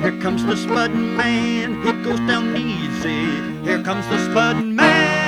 [0.00, 3.64] Here comes the spudding man, he goes down easy.
[3.64, 5.24] Here comes the spudding man.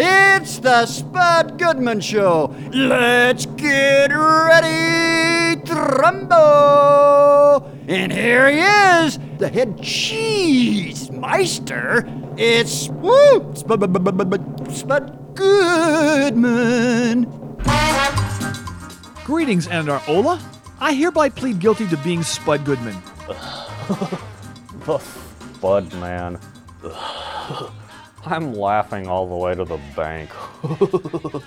[0.00, 2.54] It's the Spud Goodman Show.
[2.72, 7.64] Let's get ready, Trumbo.
[7.88, 12.06] And here he is, the head cheese meister.
[12.36, 13.80] It's woo, Spud,
[14.72, 17.26] Spud Goodman.
[19.24, 20.40] Greetings, Anandar Ola.
[20.80, 22.96] I hereby plead guilty to being Spud Goodman.
[24.84, 25.02] The
[25.60, 26.38] Bud man.
[28.24, 30.30] I'm laughing all the way to the bank.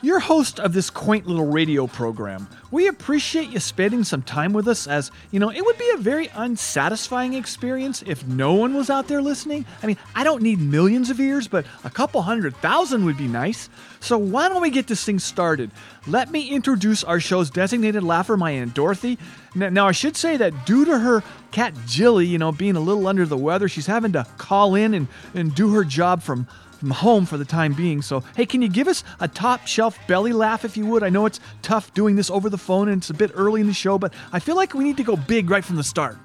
[0.00, 2.46] You're host of this quaint little radio program.
[2.70, 5.96] We appreciate you spending some time with us as, you know, it would be a
[5.96, 9.64] very unsatisfying experience if no one was out there listening.
[9.82, 13.26] I mean, I don't need millions of ears, but a couple hundred thousand would be
[13.26, 13.68] nice.
[13.98, 15.72] So why don't we get this thing started?
[16.06, 19.18] Let me introduce our show's designated laugher, my Aunt Dorothy.
[19.56, 22.80] Now, now, I should say that due to her cat Jilly, you know, being a
[22.80, 26.46] little under the weather, she's having to call in and, and do her job from
[26.78, 28.02] from home for the time being.
[28.02, 31.02] So, hey, can you give us a top shelf belly laugh if you would?
[31.02, 33.66] I know it's tough doing this over the phone and it's a bit early in
[33.66, 36.16] the show, but I feel like we need to go big right from the start.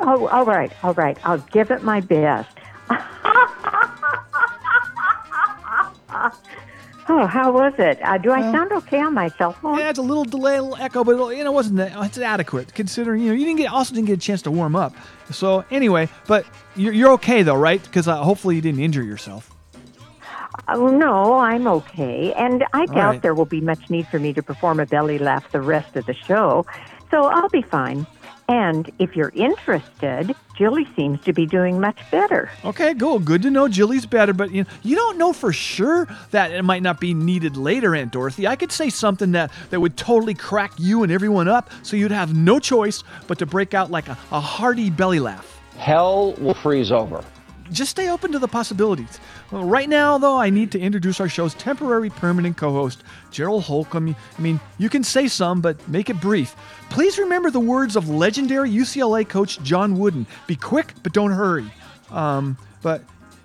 [0.00, 1.18] Oh, all right, all right.
[1.24, 2.56] I'll give it my best.
[7.08, 7.98] oh, how was it?
[8.02, 9.78] Uh, do I sound okay on my cell phone?
[9.78, 12.18] Yeah, it's a little delay, a little echo, but you know, it wasn't that, it's
[12.18, 14.94] adequate considering you know you didn't get also didn't get a chance to warm up.
[15.30, 16.46] So anyway, but
[16.76, 17.82] you're, you're okay though, right?
[17.82, 19.54] Because uh, hopefully you didn't injure yourself.
[20.66, 22.32] Oh, no, I'm okay.
[22.34, 23.22] And I doubt right.
[23.22, 26.04] there will be much need for me to perform a belly laugh the rest of
[26.06, 26.66] the show.
[27.10, 28.06] So I'll be fine.
[28.48, 32.50] And if you're interested, Jilly seems to be doing much better.
[32.64, 33.18] Okay, cool.
[33.18, 36.62] Good to know Jilly's better, but you know, you don't know for sure that it
[36.62, 38.46] might not be needed later, Aunt Dorothy.
[38.46, 42.10] I could say something that, that would totally crack you and everyone up, so you'd
[42.10, 45.60] have no choice but to break out like a, a hearty belly laugh.
[45.76, 47.22] Hell will freeze over.
[47.70, 49.18] Just stay open to the possibilities.
[49.50, 54.14] Right now, though, I need to introduce our show's temporary permanent co host, Gerald Holcomb.
[54.36, 56.54] I mean, you can say some, but make it brief.
[56.90, 61.70] Please remember the words of legendary UCLA coach John Wooden be quick, but don't hurry.
[62.10, 63.02] Um, but,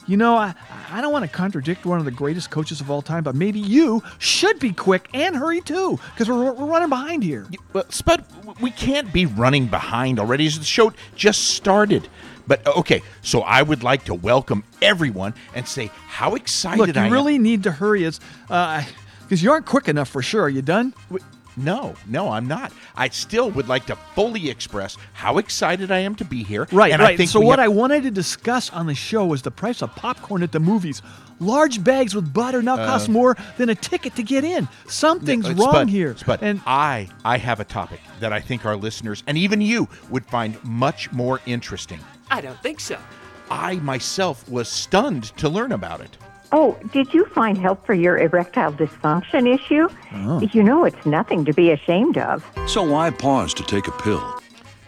[0.08, 0.54] you know, I,
[0.90, 3.60] I don't want to contradict one of the greatest coaches of all time, but maybe
[3.60, 7.46] you should be quick and hurry too, because we're, we're running behind here.
[7.74, 8.26] Well, Spud,
[8.62, 10.48] we can't be running behind already.
[10.48, 12.08] The show just started.
[12.48, 17.02] But okay, so I would like to welcome everyone and say how excited Look, you
[17.02, 17.12] I am.
[17.14, 18.04] really need to hurry.
[18.04, 20.44] It's because you aren't quick enough for sure.
[20.44, 20.94] Are you done?
[21.56, 22.74] No, no, I'm not.
[22.96, 26.68] I still would like to fully express how excited I am to be here.
[26.72, 27.14] Right, and right.
[27.14, 29.84] I think so what have- I wanted to discuss on the show was the price
[29.84, 31.04] of popcorn at the movies.
[31.40, 34.68] Large bags with butter now cost more than a ticket to get in.
[34.88, 36.16] Something's Uh, wrong Spud, here.
[36.18, 39.88] Spud, and I, I have a topic that I think our listeners and even you
[40.10, 42.00] would find much more interesting.
[42.34, 42.98] I don't think so.
[43.52, 46.18] I myself was stunned to learn about it.
[46.52, 49.88] Oh, did you find help for your erectile dysfunction issue?
[50.14, 50.42] Oh.
[50.54, 52.44] You know it's nothing to be ashamed of.
[52.68, 54.40] So why pause to take a pill?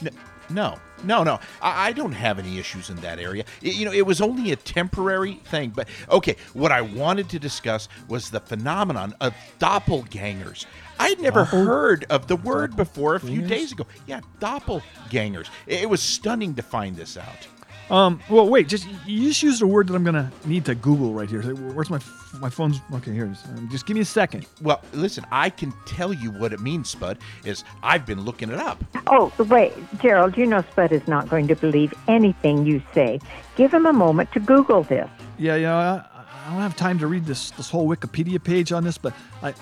[0.02, 0.10] N-
[0.50, 1.40] No, no, no.
[1.62, 3.46] I, I don't have any issues in that area.
[3.64, 5.72] Y- you know, it was only a temporary thing.
[5.72, 10.66] But okay, what I wanted to discuss was the phenomenon of doppelgangers.
[11.00, 13.86] I'd never heard of the word before a few days ago.
[14.08, 15.50] Yeah, doppelgangers.
[15.68, 17.48] It, it was stunning to find this out.
[17.90, 18.68] Um, well, wait.
[18.68, 21.42] Just you just used a word that I'm gonna need to Google right here.
[21.42, 22.00] Where's my
[22.40, 22.82] my phone's?
[22.94, 23.34] Okay, here.
[23.56, 24.46] Um, Just give me a second.
[24.62, 27.18] Well, listen, I can tell you what it means, Spud.
[27.44, 28.84] Is I've been looking it up.
[29.08, 33.20] Oh, wait, Gerald, you know Spud is not going to believe anything you say.
[33.56, 35.10] Give him a moment to Google this.
[35.38, 36.06] Yeah, you know, I,
[36.46, 39.54] I don't have time to read this this whole Wikipedia page on this, but I.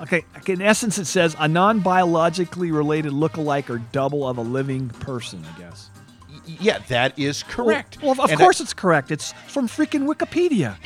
[0.00, 4.88] Okay, okay, in essence, it says a non-biologically related look-alike or double of a living
[4.88, 5.44] person.
[5.54, 5.90] I guess.
[6.52, 7.98] Y- Yeah, that is correct.
[8.02, 9.10] Well, of And I- course it's correct.
[9.10, 10.76] It's from freaking Wikipedia.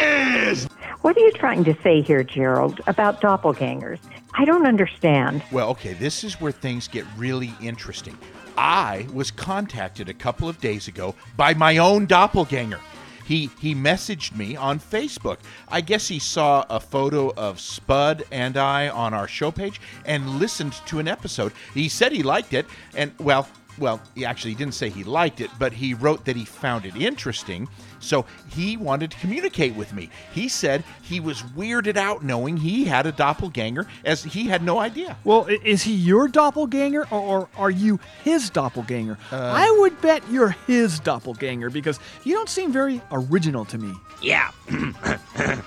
[0.00, 0.64] Yes!
[1.02, 3.98] What are you trying to say here, Gerald, about doppelgangers?
[4.34, 5.42] I don't understand.
[5.52, 8.16] Well, okay, this is where things get really interesting.
[8.58, 12.80] I was contacted a couple of days ago by my own doppelganger.
[13.24, 15.38] he he messaged me on Facebook.
[15.68, 20.38] I guess he saw a photo of Spud and I on our show page and
[20.38, 21.52] listened to an episode.
[21.74, 23.48] He said he liked it, and well,
[23.78, 26.96] well, he actually didn't say he liked it, but he wrote that he found it
[26.96, 27.68] interesting.
[27.98, 30.10] So he wanted to communicate with me.
[30.32, 34.78] He said he was weirded out knowing he had a doppelganger, as he had no
[34.78, 35.16] idea.
[35.24, 39.18] Well, is he your doppelganger or, or are you his doppelganger?
[39.32, 43.92] Uh, I would bet you're his doppelganger because you don't seem very original to me.
[44.22, 44.50] Yeah.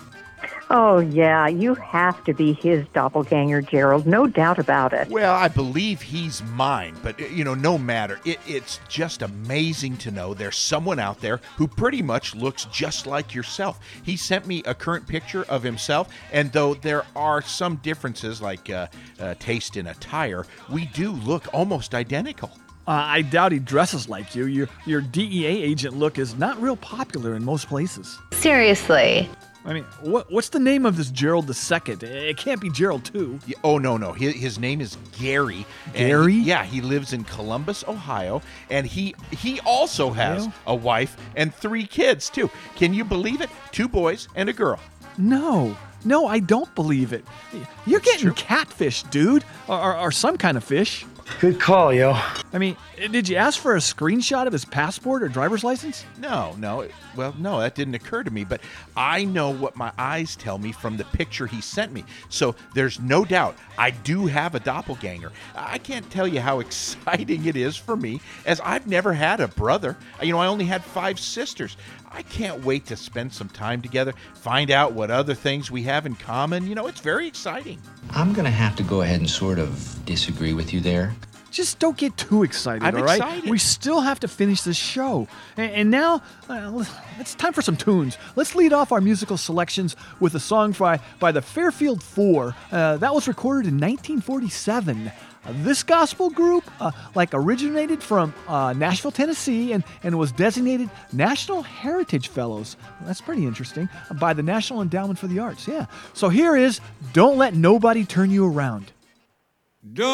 [0.71, 4.05] Oh, yeah, you have to be his doppelganger, Gerald.
[4.05, 5.07] No doubt about it.
[5.09, 8.19] Well, I believe he's mine, but uh, you know, no matter.
[8.23, 13.07] It, it's just amazing to know there's someone out there who pretty much looks just
[13.07, 13.79] like yourself.
[14.03, 18.69] He sent me a current picture of himself, and though there are some differences, like
[18.69, 18.87] uh,
[19.19, 22.51] uh, taste in attire, we do look almost identical.
[22.87, 24.45] Uh, I doubt he dresses like you.
[24.45, 28.19] Your your DEA agent look is not real popular in most places.
[28.33, 29.27] Seriously.
[29.65, 32.01] I mean, what what's the name of this Gerald the Second?
[32.03, 33.39] It can't be Gerald Two.
[33.45, 35.65] Yeah, oh no, no, his, his name is Gary.
[35.93, 36.33] Gary?
[36.33, 40.53] he- yeah, he lives in Columbus, Ohio, and he he also has Ohio?
[40.67, 42.49] a wife and three kids too.
[42.75, 43.49] Can you believe it?
[43.71, 44.79] Two boys and a girl.
[45.17, 47.25] No, no, I don't believe it.
[47.85, 51.05] You're getting catfish, dude, or, or, or some kind of fish.
[51.39, 52.17] Good call, yo.
[52.51, 56.03] I mean, did you ask for a screenshot of his passport or driver's license?
[56.19, 56.85] No, no.
[57.15, 58.59] Well, no, that didn't occur to me, but
[58.97, 62.03] I know what my eyes tell me from the picture he sent me.
[62.27, 65.31] So there's no doubt I do have a doppelganger.
[65.55, 69.47] I can't tell you how exciting it is for me, as I've never had a
[69.47, 69.95] brother.
[70.21, 71.77] You know, I only had five sisters.
[72.11, 76.05] I can't wait to spend some time together, find out what other things we have
[76.05, 76.67] in common.
[76.67, 77.79] You know, it's very exciting.
[78.11, 81.15] I'm gonna have to go ahead and sort of disagree with you there.
[81.51, 83.17] Just don't get too excited, I'm all right?
[83.17, 83.49] excited.
[83.49, 85.27] We still have to finish this show.
[85.57, 86.85] And, and now, uh,
[87.19, 88.17] it's time for some tunes.
[88.35, 92.55] Let's lead off our musical selections with a song by, by the Fairfield Four.
[92.71, 95.11] Uh, that was recorded in 1947.
[95.45, 100.89] Uh, this gospel group, uh, like, originated from uh, Nashville, Tennessee, and, and was designated
[101.13, 102.75] National Heritage Fellows.
[103.01, 103.87] That's pretty interesting.
[104.19, 105.85] By the National Endowment for the Arts, yeah.
[106.13, 106.81] So here is
[107.13, 108.91] Don't Let Nobody Turn You Around.
[109.91, 110.05] Don't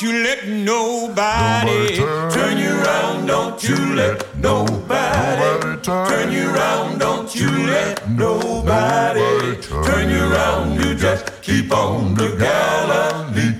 [0.00, 3.26] you let nobody turn you around.
[3.26, 7.00] Don't you let nobody turn you around.
[7.00, 10.80] Don't you let nobody turn you around.
[10.82, 13.58] You just keep on the Galilee.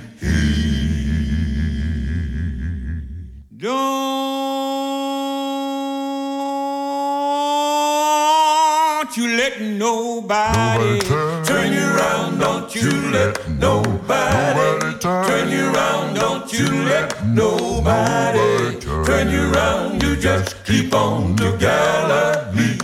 [9.00, 11.00] Don't you let nobody
[13.10, 16.14] let nobody turn you around.
[16.14, 20.02] Don't you let nobody turn you around.
[20.02, 22.78] You just keep on the Galilee.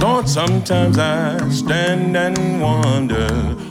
[0.00, 3.28] Lord, sometimes I stand and wonder,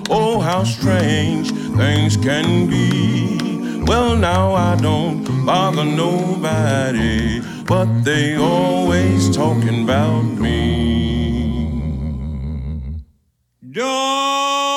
[0.09, 3.81] oh, how strange things can be.
[3.85, 11.77] Well, now I don't bother nobody, but they always talking about me.
[13.71, 14.76] Don't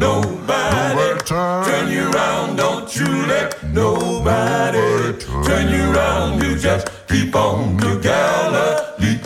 [0.00, 2.56] nobody turn you around.
[2.56, 5.16] Don't you let nobody
[5.46, 6.42] turn you around.
[6.42, 9.18] You just keep on the Galilee.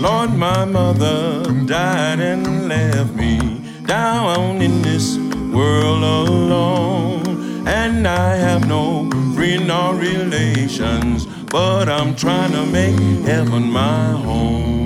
[0.00, 3.38] Lord, my mother died and left me
[3.86, 5.18] down in this
[5.52, 7.66] world alone.
[7.66, 14.78] And I have no friend or relations, but I'm trying to make heaven my home.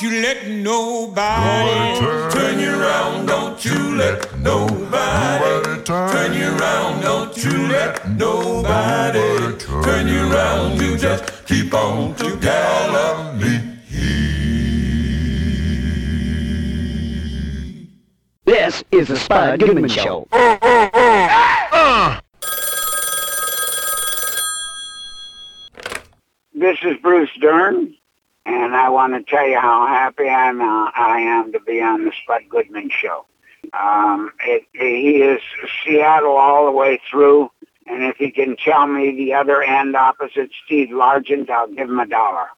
[0.00, 2.00] Don't you let nobody
[2.32, 3.26] turn you around.
[3.26, 7.02] Don't you let nobody turn you around.
[7.02, 10.80] Don't you let nobody turn you around.
[10.80, 13.60] You just keep on to Galilee.
[18.46, 20.26] This is the Spud Goodman Show.
[26.54, 27.94] This is Bruce Dern,
[28.54, 32.04] and I want to tell you how happy I'm, uh, I am to be on
[32.04, 33.24] the Spud Goodman Show.
[33.72, 35.40] Um, it, he is
[35.84, 37.50] Seattle all the way through,
[37.86, 41.98] and if he can tell me the other end opposite Steve Largent, I'll give him
[41.98, 42.48] a dollar.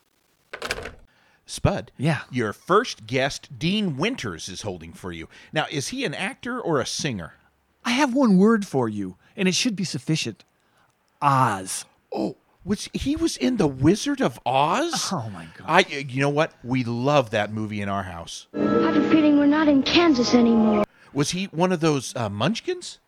[1.45, 1.93] Spud.
[1.99, 2.21] Yeah.
[2.31, 5.29] Your first guest, Dean Winters, is holding for you.
[5.53, 7.35] Now, is he an actor or a singer?
[7.85, 10.45] I have one word for you, and it should be sufficient
[11.21, 11.85] Oz.
[12.11, 15.09] Oh, Was he was in the Wizard of Oz?
[15.13, 15.67] Oh my god!
[15.67, 16.53] I, you know what?
[16.63, 18.47] We love that movie in our house.
[18.55, 20.85] I have a feeling we're not in Kansas anymore.
[21.13, 23.01] Was he one of those uh, Munchkins?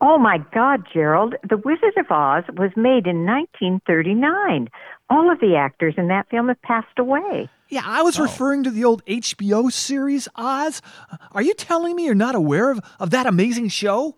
[0.00, 1.34] Oh my God, Gerald!
[1.46, 4.68] The Wizard of Oz was made in 1939.
[5.10, 7.50] All of the actors in that film have passed away.
[7.68, 10.80] Yeah, I was referring to the old HBO series Oz.
[11.32, 14.16] Are you telling me you're not aware of, of that amazing show?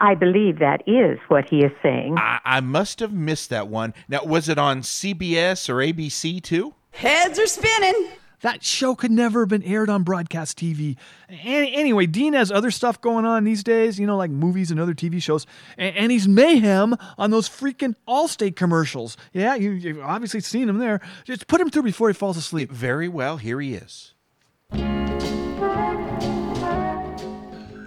[0.00, 2.16] I believe that is what he is saying.
[2.18, 3.94] I, I must have missed that one.
[4.08, 6.74] Now, was it on CBS or ABC too?
[6.92, 8.08] Heads are spinning.
[8.40, 10.96] That show could never have been aired on broadcast TV.
[11.28, 14.80] Any, anyway, Dean has other stuff going on these days, you know, like movies and
[14.80, 15.46] other TV shows.
[15.76, 19.18] And, and he's mayhem on those freaking Allstate commercials.
[19.34, 21.00] Yeah, you, you've obviously seen him there.
[21.24, 22.72] Just put him through before he falls asleep.
[22.72, 24.14] Very well, here he is.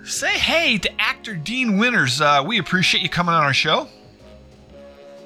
[0.03, 2.19] Say hey to actor Dean Winters.
[2.19, 3.87] Uh, we appreciate you coming on our show.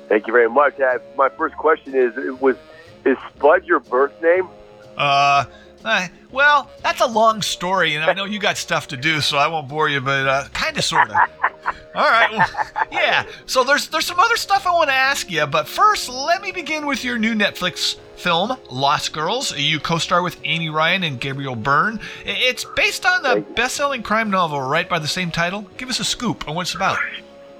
[0.07, 0.79] Thank you very much.
[0.79, 2.55] Uh, my first question is: Was
[3.03, 4.47] is Spud your birth name?
[4.95, 5.45] Uh,
[5.83, 9.37] uh, well, that's a long story, and I know you got stuff to do, so
[9.37, 11.15] I won't bore you, but uh, kind of, sort of.
[11.95, 13.25] All right, well, yeah.
[13.45, 16.51] So there's there's some other stuff I want to ask you, but first, let me
[16.51, 19.57] begin with your new Netflix film, Lost Girls.
[19.57, 21.99] You co-star with Amy Ryan and Gabriel Byrne.
[22.25, 25.65] It's based on the best-selling crime novel, right, by the same title.
[25.77, 26.97] Give us a scoop on what it's about.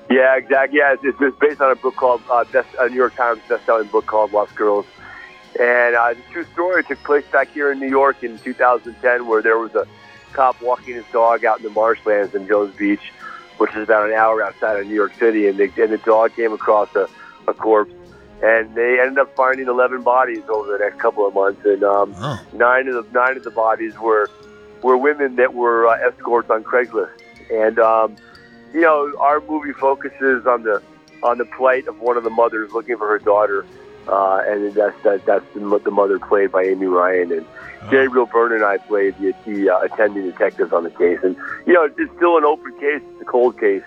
[0.10, 0.80] Yeah, exactly.
[0.80, 3.88] Yeah, it's, it's based on a book called uh, best, a New York Times best-selling
[3.88, 4.86] book called Lost Girls.
[5.60, 9.42] And uh, the true story took place back here in New York in 2010, where
[9.42, 9.88] there was a
[10.34, 13.12] cop walking his dog out in the marshlands in Jones Beach,
[13.58, 16.36] which is about an hour outside of New York City, and, they, and the dog
[16.36, 17.08] came across a,
[17.48, 17.94] a corpse.
[18.44, 22.14] And they ended up finding 11 bodies over the next couple of months, and um,
[22.20, 22.40] Oh.
[22.54, 24.30] nine of the nine of the bodies were
[24.84, 27.10] were women that were uh, escorts on Craigslist.
[27.52, 28.16] And um,
[28.76, 30.84] you know, our movie focuses on the
[31.24, 33.66] on the plight of one of the mothers looking for her daughter,
[34.08, 37.46] uh, and that's that, that's the, the mother played by Amy Ryan, and
[37.90, 41.20] Gabriel Byrne and I played the, the uh, attending detectives on the case.
[41.24, 43.84] And you know, it's still an open case, it's a cold case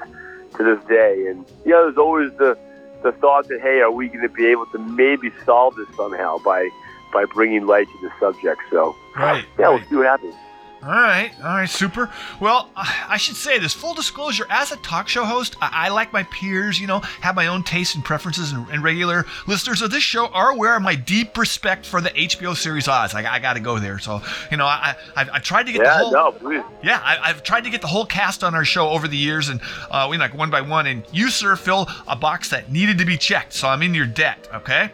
[0.56, 1.26] to this day.
[1.28, 2.56] And you know, there's always the
[3.02, 6.38] the thought that hey, are we going to be able to maybe solve this somehow
[6.38, 6.68] by
[7.12, 8.60] by bringing light to the subject?
[8.70, 9.44] So Right.
[9.58, 10.34] yeah, we'll see what happens.
[10.82, 12.10] All right, all right, super.
[12.40, 16.10] Well, I should say this full disclosure as a talk show host, I, I like
[16.10, 19.90] my peers, you know, have my own tastes and preferences, and, and regular listeners of
[19.90, 23.14] this show are aware of my deep respect for the HBO series Oz.
[23.14, 23.98] I, I got to go there.
[23.98, 26.12] So, you know, I, I, I've tried to get Yeah, the whole.
[26.12, 26.62] no, please.
[26.82, 29.50] Yeah, I, I've tried to get the whole cast on our show over the years,
[29.50, 29.60] and
[29.90, 30.86] uh, we like one by one.
[30.86, 34.06] And you, sir, fill a box that needed to be checked, so I'm in your
[34.06, 34.48] debt.
[34.54, 34.90] Okay.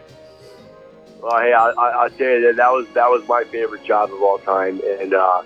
[1.21, 4.11] Well, hey, I, I, I'll tell you that that was that was my favorite job
[4.11, 5.43] of all time, and uh,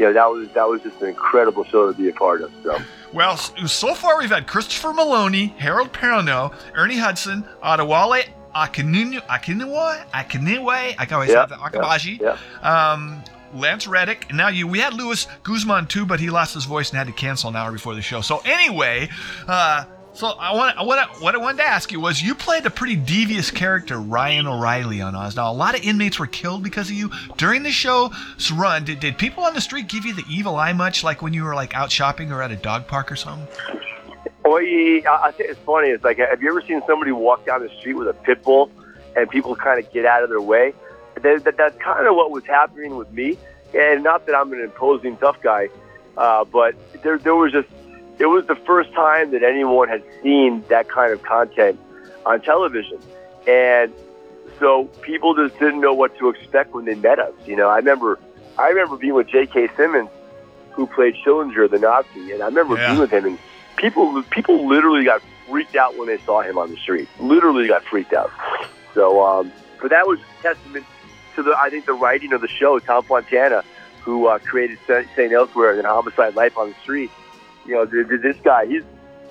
[0.00, 2.50] you know that was that was just an incredible show to be a part of.
[2.62, 2.78] So
[3.12, 10.94] Well, so far we've had Christopher Meloni, Harold Perrineau, Ernie Hudson, Adewale Akinu, Akiniwa, Akiniwe,
[10.98, 13.22] I can always Yeah, have that, Akabaji, yeah, um,
[13.54, 14.66] Lance Reddick, and now you.
[14.66, 17.56] We had Luis Guzman too, but he lost his voice and had to cancel an
[17.56, 18.22] hour before the show.
[18.22, 19.08] So anyway,
[19.46, 19.84] uh,
[20.20, 22.94] so I want, I what I wanted to ask you was, you played a pretty
[22.94, 25.34] devious character, Ryan O'Reilly, on Oz.
[25.34, 28.84] Now a lot of inmates were killed because of you during the show's run.
[28.84, 31.44] Did, did people on the street give you the evil eye much, like when you
[31.44, 33.48] were like out shopping or at a dog park or something?
[34.44, 35.88] Well, I think it's funny.
[35.88, 38.70] It's like, have you ever seen somebody walk down the street with a pit bull,
[39.16, 40.74] and people kind of get out of their way?
[41.14, 43.38] That, that, that's kind of what was happening with me.
[43.74, 45.68] And not that I'm an imposing tough guy,
[46.16, 47.68] uh, but there, there was just,
[48.20, 51.80] it was the first time that anyone had seen that kind of content
[52.26, 52.98] on television,
[53.46, 53.92] and
[54.60, 57.32] so people just didn't know what to expect when they met us.
[57.46, 58.18] You know, I remember,
[58.58, 59.68] I remember being with J.K.
[59.76, 60.10] Simmons,
[60.72, 62.88] who played Schillinger, the Nazi, and I remember Yeah.
[62.88, 63.38] being with him and
[63.76, 67.08] people people literally got freaked out when they saw him on the street.
[67.20, 68.30] Literally got freaked out.
[68.94, 69.50] So, um,
[69.80, 70.84] but that was testament
[71.36, 72.78] to the I think the writing of the show.
[72.80, 73.64] Tom Fontana,
[74.04, 75.32] who uh, created St.
[75.32, 77.10] Elsewhere and Homicide: Life on the Street.
[77.70, 78.66] You know, th- th- this guy.
[78.66, 78.82] He's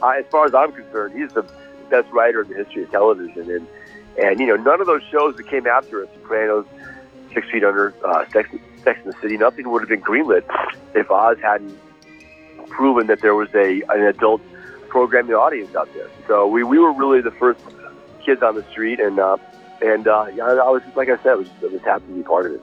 [0.02, 1.44] as far as I'm concerned, he's the
[1.90, 3.52] best writer in the history of television.
[3.52, 3.68] And
[4.18, 6.66] and you know, none of those shows that came after us, Sopranos,
[7.34, 8.50] Six Feet Under, uh, Sex,
[8.84, 10.44] Sex and the City, nothing would have been greenlit
[10.96, 11.78] if Oz hadn't
[12.70, 14.42] proven that there was a an adult
[14.88, 16.10] programming audience out there.
[16.28, 17.60] So we, we were really the first
[18.26, 19.36] kids on the street, and uh,
[19.82, 22.24] and uh, yeah, I was like I said, I was, I was happy to be
[22.24, 22.62] part of it.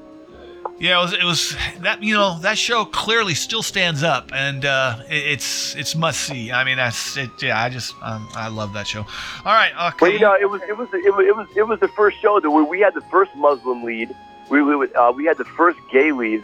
[0.78, 4.64] Yeah, it was, it was that you know that show clearly still stands up, and
[4.64, 6.52] uh, it, it's it's must see.
[6.52, 7.30] I mean, that's it.
[7.42, 9.00] Yeah, I just um, I love that show.
[9.00, 9.96] All right, okay.
[10.00, 12.20] Well, you know, it was it was it was it was, it was the first
[12.20, 14.14] show that we, we had the first Muslim lead.
[14.50, 16.42] We we, uh, we had the first gay lead.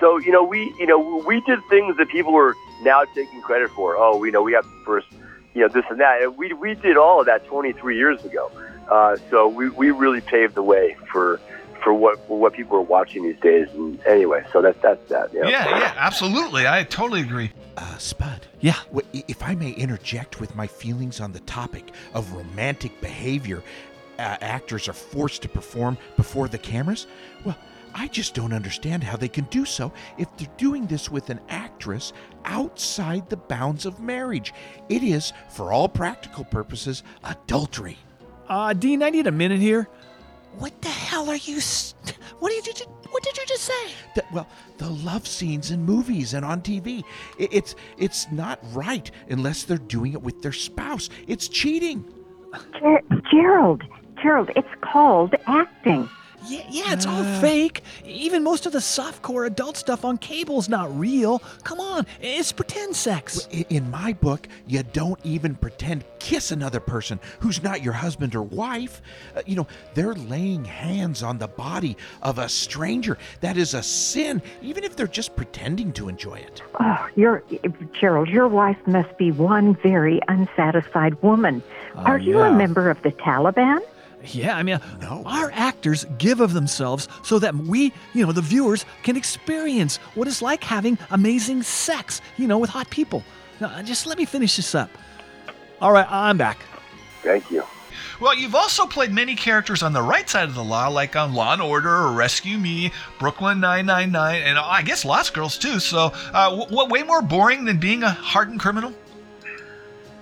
[0.00, 3.70] So you know we you know we did things that people were now taking credit
[3.70, 3.96] for.
[3.96, 5.06] Oh, we know we have the first
[5.54, 8.50] you know this and that, and we we did all of that 23 years ago.
[8.90, 11.40] Uh, so we, we really paved the way for
[11.82, 13.68] for what for what people are watching these days.
[13.74, 15.32] And anyway, so that's that's that.
[15.32, 15.48] You know?
[15.48, 16.66] Yeah, yeah, absolutely.
[16.66, 17.52] I totally agree.
[17.76, 18.46] Uh, Spud.
[18.60, 18.76] Yeah.
[19.12, 23.62] If I may interject with my feelings on the topic of romantic behavior
[24.18, 27.06] uh, actors are forced to perform before the cameras,
[27.44, 27.56] well,
[27.94, 31.40] I just don't understand how they can do so if they're doing this with an
[31.48, 32.12] actress
[32.44, 34.52] outside the bounds of marriage.
[34.88, 37.98] It is, for all practical purposes, adultery.
[38.48, 39.88] Uh, Dean, I need a minute here.
[40.58, 41.60] What the hell are you?
[41.60, 42.72] St- what did you?
[42.72, 43.92] ju- What did you just say?
[44.14, 44.48] The, well,
[44.78, 47.02] the love scenes in movies and on TV.
[47.38, 51.08] I- It's it's not right unless they're doing it with their spouse.
[51.26, 52.04] It's cheating.
[52.78, 53.82] Ger- Gerald,
[54.22, 56.08] Gerald, it's called acting.
[56.48, 57.82] Yeah, yeah, it's all fake.
[58.04, 61.40] Even most of the softcore adult stuff on cable's not real.
[61.64, 63.48] Come on, it's pretend sex.
[63.50, 68.42] In my book, you don't even pretend kiss another person who's not your husband or
[68.42, 69.02] wife.
[69.34, 73.18] Uh, you know, they're laying hands on the body of a stranger.
[73.40, 76.62] That is a sin, even if they're just pretending to enjoy it.
[76.80, 77.42] Oh, your
[77.98, 81.62] Gerald, your wife must be one very unsatisfied woman.
[81.96, 82.48] Uh, Are you yeah.
[82.48, 83.80] a member of the Taliban?
[84.32, 84.80] Yeah, I mean,
[85.24, 90.28] our actors give of themselves so that we, you know, the viewers, can experience what
[90.28, 93.22] it's like having amazing sex, you know, with hot people.
[93.60, 94.90] Now, just let me finish this up.
[95.80, 96.58] All right, I'm back.
[97.22, 97.64] Thank you.
[98.20, 101.34] Well, you've also played many characters on the right side of the law, like on
[101.34, 105.78] Law and Order or Rescue Me, Brooklyn 999, and I guess Lost Girls too.
[105.80, 108.94] So, uh, wh- what way more boring than being a hardened criminal?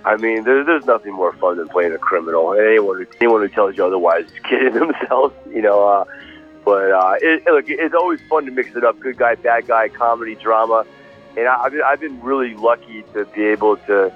[0.05, 2.53] I mean, there, there's nothing more fun than playing a criminal.
[2.53, 5.87] Anyone anyone who tells you otherwise is kidding themselves, you know.
[5.87, 6.05] Uh,
[6.63, 9.67] but uh, it, it- look, it's always fun to mix it up: good guy, bad
[9.67, 10.85] guy, comedy, drama.
[11.37, 14.13] And I, I've been, I've been really lucky to be able to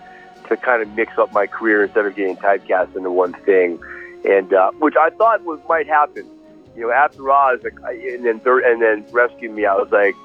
[0.48, 3.80] to kind of mix up my career instead of getting typecast into one thing,
[4.26, 6.26] and uh, which I thought was might happen.
[6.76, 10.16] You know, after Oz, and then and then Rescue Me, I was like,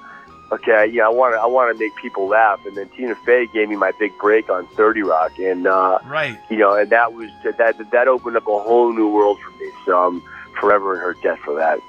[0.53, 2.65] okay, yeah, I want to I want to make people laugh.
[2.67, 6.39] And then Tina Fey gave me my big break on Thirty Rock, and uh, Right.
[6.49, 9.71] you know, and that was that that opened up a whole new world for me.
[9.85, 10.23] So I'm
[10.61, 11.81] forever in her debt for that.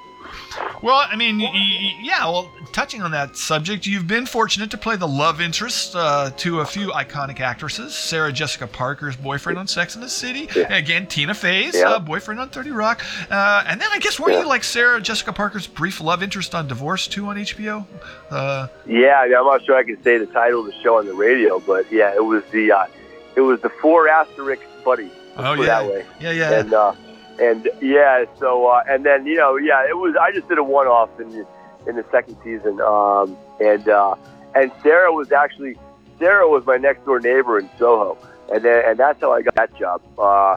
[0.82, 2.24] Well, I mean, y- y- yeah.
[2.26, 6.60] Well, touching on that subject, you've been fortunate to play the love interest uh, to
[6.60, 11.06] a few iconic actresses: Sarah Jessica Parker's boyfriend on Sex and the City, and again
[11.06, 11.90] Tina Fey's Yeah.
[11.92, 15.32] uh, boyfriend on Thirty Rock, uh, and then I guess were you like Sarah Jessica
[15.32, 17.86] Parker's brief love interest on Divorce too on HBO?
[18.30, 20.98] Uh, Yeah, I mean, I'm not sure I can say the title of the show
[20.98, 22.86] on the radio, but yeah, it was the uh,
[23.34, 25.10] it was the four asterisk buddy.
[25.38, 25.66] Oh, yeah.
[25.66, 26.06] that way.
[26.20, 26.60] Yeah, yeah.
[26.60, 26.92] And uh,
[27.40, 30.14] and yeah, so uh, and then you know, yeah, it was.
[30.20, 31.46] I just did a one off in the,
[31.86, 34.14] in the second season, um, and uh,
[34.54, 35.76] and Sarah was actually
[36.18, 38.18] Sarah was my next door neighbor in Soho,
[38.52, 40.02] and then and that's how I got that job.
[40.18, 40.56] Uh,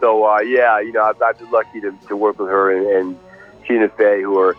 [0.00, 2.86] so uh, yeah, you know, I've, I've been lucky to, to work with her and,
[2.86, 3.18] and
[3.66, 4.56] Tina Fey, who are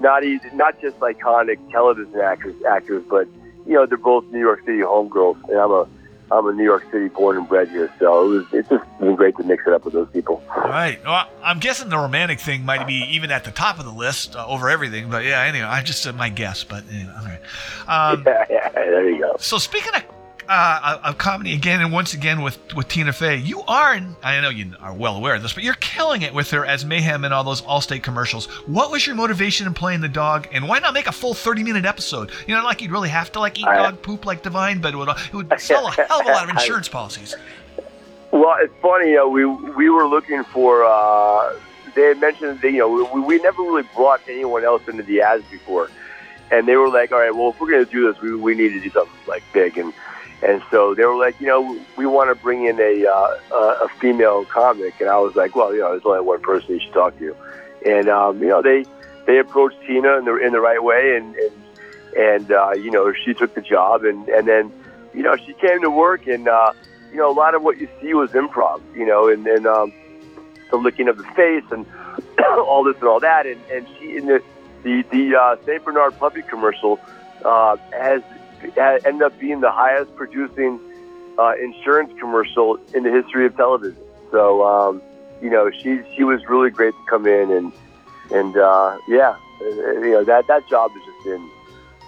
[0.00, 3.26] not easy, not just iconic television actors, actors, but
[3.66, 5.88] you know, they're both New York City homegirls, and I'm a
[6.30, 9.14] I'm a New York City born and bred here, so it was it's just been
[9.16, 10.42] great to mix it up with those people.
[10.56, 11.02] Right.
[11.04, 14.36] Well, I'm guessing the romantic thing might be even at the top of the list
[14.36, 15.10] uh, over everything.
[15.10, 16.64] But yeah, anyway, I just uh, my guess.
[16.64, 18.12] But anyway, all right.
[18.12, 19.36] Um, yeah, yeah, there you go.
[19.38, 20.02] So speaking of
[20.48, 24.48] uh, of comedy again, and once again with with Tina Fey, you are, I know
[24.48, 27.32] you are well aware of this, but you're killing it with her as Mayhem in
[27.32, 28.46] all those Allstate commercials.
[28.66, 31.62] What was your motivation in playing the dog, and why not make a full 30
[31.64, 32.30] minute episode?
[32.46, 34.94] You know, like you'd really have to like eat I- dog poop like Divine, but
[34.94, 37.36] it would it would sell a hell of a lot of insurance policies.
[38.30, 39.10] Well, it's funny.
[39.10, 40.84] You know, we we were looking for.
[40.84, 41.54] Uh,
[41.94, 45.20] they had mentioned that you know we, we never really brought anyone else into the
[45.20, 45.90] ads before,
[46.50, 48.54] and they were like, "All right, well, if we're going to do this, we we
[48.54, 49.92] need to do something like big." And
[50.42, 53.88] and so they were like, "You know, we want to bring in a uh, a
[54.00, 56.92] female comic." And I was like, "Well, you know, there's only one person you should
[56.92, 57.34] talk to,"
[57.84, 58.84] and um, you know, they
[59.26, 61.52] they approached Tina in the in the right way, and and
[62.16, 64.72] and uh, you know, she took the job, and and then
[65.12, 66.48] you know, she came to work and.
[66.48, 66.72] Uh,
[67.10, 69.92] you know, a lot of what you see was improv, you know, and, and um,
[70.70, 71.86] the licking of the face and
[72.58, 73.46] all this and all that.
[73.46, 74.42] And, and she, in the,
[74.82, 75.84] the, the uh, St.
[75.84, 77.00] Bernard puppy commercial
[77.44, 78.22] uh, has
[78.76, 80.80] ended up being the highest producing
[81.38, 84.02] uh, insurance commercial in the history of television.
[84.30, 85.02] So, um,
[85.40, 87.72] you know, she, she was really great to come in and,
[88.30, 91.50] and uh, yeah, you know, that, that job has just been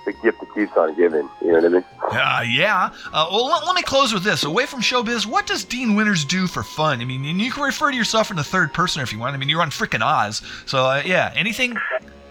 [0.05, 1.29] the gift that keeps on giving.
[1.41, 1.85] You know what I mean?
[2.03, 2.91] Uh, yeah.
[3.13, 4.45] Uh, well, let, let me close with this.
[4.45, 7.01] Away from showbiz, what does Dean Winters do for fun?
[7.01, 9.35] I mean, and you can refer to yourself in the third person if you want.
[9.35, 10.43] I mean, you're on freaking Oz.
[10.67, 11.77] So, uh, yeah, anything?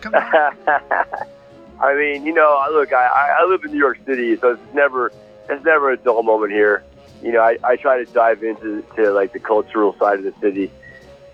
[1.80, 5.12] I mean, you know, look, I, I live in New York City, so it's never
[5.50, 6.84] it's never a dull moment here.
[7.24, 10.34] You know, I, I try to dive into to like the cultural side of the
[10.40, 10.72] city,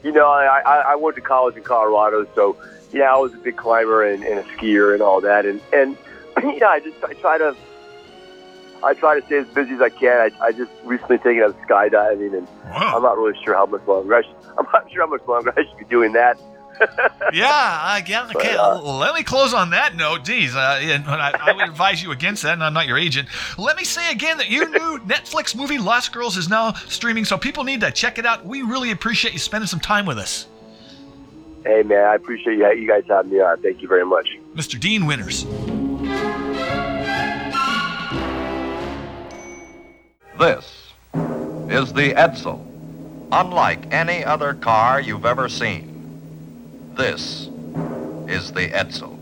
[0.06, 2.56] you know, I, I, I went to college in Colorado, so
[2.94, 5.98] yeah, I was a big climber and, and a skier and all that, and and
[6.44, 7.56] you know, I just I try to
[8.84, 10.32] I try to stay as busy as I can.
[10.32, 14.14] I, I just recently taken up skydiving, and I'm not really sure how much longer.
[14.14, 16.40] I should, I'm not sure how much longer I should be doing that.
[17.34, 18.56] Yeah, I yeah, okay.
[18.56, 20.26] uh, let me close on that note.
[20.26, 23.28] Geez, uh, I, I would advise you against that, and I'm not your agent.
[23.58, 27.38] Let me say again that your new Netflix movie Lost Girls is now streaming, so
[27.38, 28.46] people need to check it out.
[28.46, 30.48] We really appreciate you spending some time with us.
[31.66, 33.62] Hey man, I appreciate you, you guys having me on.
[33.62, 34.28] Thank you very much.
[34.56, 34.80] Mr.
[34.80, 35.46] Dean Winters.
[40.38, 40.92] This
[41.70, 42.60] is the Edsel,
[43.32, 45.95] unlike any other car you've ever seen.
[46.96, 47.50] This
[48.28, 49.18] is the Edsel.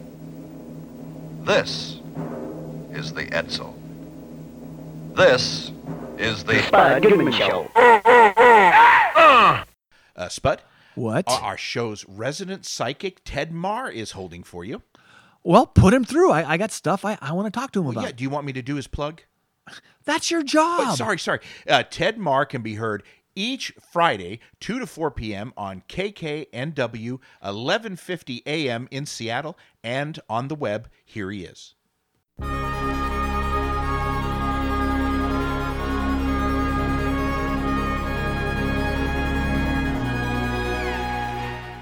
[1.43, 1.99] This
[2.91, 3.73] is the Edsel.
[5.15, 5.71] This
[6.17, 7.69] is the Spud Goodman Show.
[10.15, 10.61] Uh, Spud?
[10.95, 11.25] What?
[11.27, 14.83] Our, our show's resident psychic, Ted Marr, is holding for you.
[15.43, 16.29] Well, put him through.
[16.31, 18.03] I, I got stuff I, I want to talk to him Well, about.
[18.05, 19.21] yeah, do you want me to do his plug?
[20.05, 20.81] That's your job.
[20.89, 21.39] Oh, sorry, sorry.
[21.67, 23.01] Uh, Ted Marr can be heard
[23.35, 25.53] each Friday, 2 to 4 p.m.
[25.57, 28.87] on KKNW, 1150 a.m.
[28.91, 30.89] in Seattle, and on the web.
[31.05, 31.75] Here he is.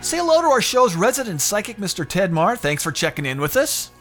[0.01, 2.07] Say hello to our show's resident psychic, Mr.
[2.07, 2.57] Ted Marr.
[2.57, 3.91] Thanks for checking in with us.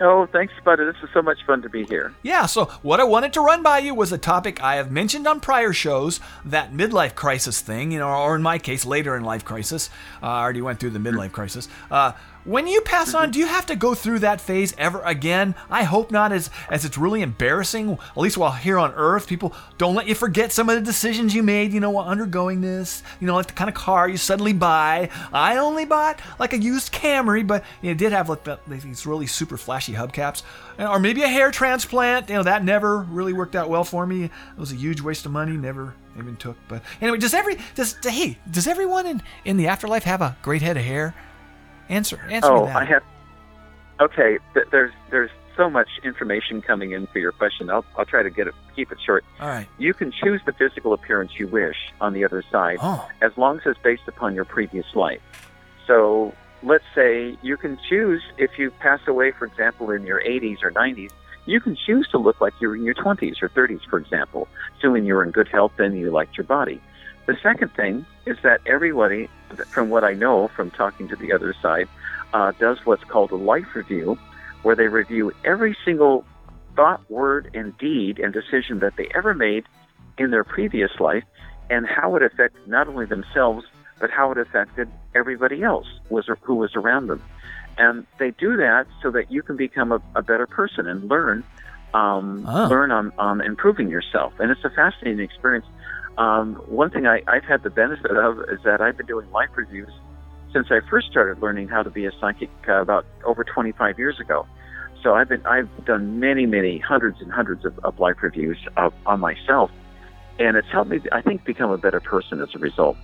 [0.00, 0.92] Oh, thanks, Spudder.
[0.92, 2.12] This is so much fun to be here.
[2.22, 5.26] Yeah, so what I wanted to run by you was a topic I have mentioned
[5.26, 9.22] on prior shows, that midlife crisis thing, you know, or in my case, later in
[9.22, 9.90] life crisis.
[10.22, 11.68] Uh, I already went through the midlife crisis.
[11.90, 12.12] Uh,
[12.44, 15.54] when you pass on, do you have to go through that phase ever again?
[15.70, 17.90] I hope not, as as it's really embarrassing.
[17.92, 21.34] At least while here on Earth, people don't let you forget some of the decisions
[21.34, 21.72] you made.
[21.72, 23.02] You know, while undergoing this.
[23.20, 25.08] You know, like the kind of car you suddenly buy.
[25.32, 29.26] I only bought like a used Camry, but it did have like, the, these really
[29.26, 30.42] super flashy hubcaps,
[30.78, 32.28] or maybe a hair transplant.
[32.28, 34.24] You know, that never really worked out well for me.
[34.24, 35.56] It was a huge waste of money.
[35.56, 36.56] Never even took.
[36.68, 40.62] But anyway, does every does hey does everyone in in the afterlife have a great
[40.62, 41.14] head of hair?
[41.88, 42.66] Answer answer oh.
[42.66, 43.02] I have.
[44.00, 47.70] Okay, th- there's there's so much information coming in for your question.
[47.70, 49.24] I'll I'll try to get it keep it short.
[49.40, 49.68] All right.
[49.78, 53.08] You can choose the physical appearance you wish on the other side, Oh.
[53.22, 55.20] as long as it's based upon your previous life.
[55.86, 60.62] So let's say you can choose if you pass away, for example, in your 80s
[60.62, 61.10] or 90s.
[61.46, 65.04] You can choose to look like you're in your 20s or 30s, for example, assuming
[65.04, 66.80] you're in good health and you liked your body.
[67.26, 69.28] The second thing is that everybody,
[69.72, 71.88] from what I know from talking to the other side,
[72.32, 74.18] uh, does what's called a life review,
[74.62, 76.24] where they review every single
[76.76, 79.64] thought, word, and deed and decision that they ever made
[80.18, 81.24] in their previous life
[81.70, 83.64] and how it affected not only themselves,
[84.00, 87.22] but how it affected everybody else was, who was around them.
[87.78, 91.44] And they do that so that you can become a, a better person and learn
[91.94, 92.66] um, Oh.
[92.68, 94.32] learn on, on improving yourself.
[94.40, 95.64] And it's a fascinating experience.
[96.18, 99.50] Um, one thing I, I've had the benefit of is that I've been doing life
[99.56, 99.90] reviews
[100.52, 104.20] since I first started learning how to be a psychic uh, about over 25 years
[104.20, 104.46] ago.
[105.02, 108.56] So I've been I've done many many hundreds and hundreds of, of life reviews
[109.04, 109.70] on myself,
[110.38, 112.96] and it's helped me I think become a better person as a result.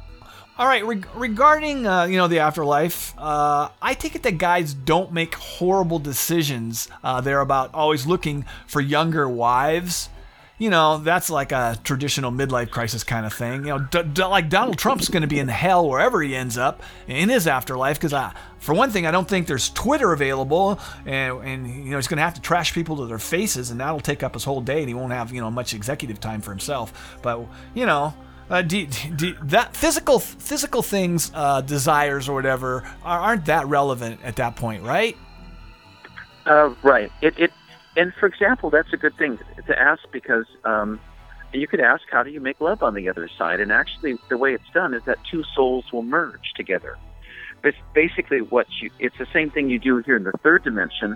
[0.57, 4.73] All right, reg- regarding uh, you know the afterlife, uh, I take it that guys
[4.73, 6.89] don't make horrible decisions.
[7.05, 10.09] Uh, they're about always looking for younger wives.
[10.61, 13.65] You know, that's like a traditional midlife crisis kind of thing.
[13.65, 16.59] You know, d- d- like Donald Trump's going to be in hell wherever he ends
[16.59, 17.99] up in his afterlife.
[17.99, 18.13] Because,
[18.59, 22.19] for one thing, I don't think there's Twitter available, and, and you know he's going
[22.19, 24.81] to have to trash people to their faces, and that'll take up his whole day,
[24.81, 27.19] and he won't have you know much executive time for himself.
[27.23, 27.41] But
[27.73, 28.13] you know,
[28.51, 34.21] uh, do, do, that physical physical things, uh, desires or whatever, are, aren't that relevant
[34.23, 35.17] at that point, right?
[36.45, 37.11] Uh, right.
[37.23, 37.53] It, it
[38.01, 40.99] and for example, that's a good thing to ask because um,
[41.53, 43.61] you could ask, how do you make love on the other side?
[43.61, 46.97] And actually, the way it's done is that two souls will merge together.
[47.63, 51.15] But basically, what you it's the same thing you do here in the third dimension,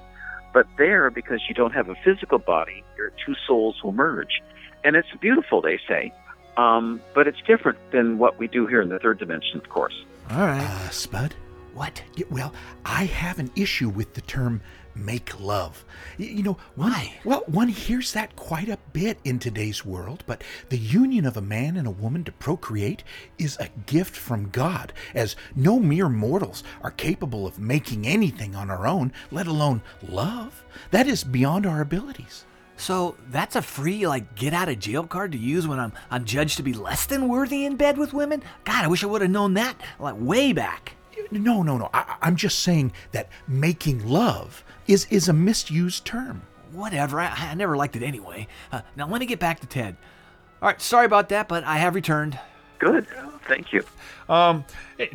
[0.53, 4.43] but there because you don't have a physical body, your two souls will merge,
[4.85, 5.63] and it's beautiful.
[5.63, 6.13] They say,
[6.59, 10.05] um, but it's different than what we do here in the third dimension, of course.
[10.31, 10.61] All right.
[10.61, 11.35] Uh, Spud?
[11.73, 12.03] What?
[12.31, 12.53] Well,
[12.85, 14.61] I have an issue with the term
[14.95, 15.85] make love.
[16.19, 17.15] You know, why?
[17.25, 21.43] Well, one hears that quite a bit in today's world, but the union of a
[21.43, 23.05] man and a woman to procreate
[23.39, 28.71] is a gift from God, as no mere mortals are capable of making anything on
[28.71, 30.65] our own, let alone love.
[30.91, 32.45] That is beyond our abilities.
[32.77, 36.25] So that's a free like get out of jail card to use when I'm I'm
[36.25, 38.43] judged to be less than worthy in bed with women.
[38.65, 40.97] God, I wish I would have known that like way back.
[41.31, 41.91] No, no, no.
[41.95, 46.43] I, I'm just saying that making love is is a misused term.
[46.73, 47.21] Whatever.
[47.21, 48.47] I, I never liked it anyway.
[48.73, 49.97] Uh, now let me get back to Ted.
[50.63, 52.39] All right, sorry about that, but I have returned.
[52.79, 53.07] Good.
[53.47, 53.85] Thank you.
[54.29, 54.65] Um,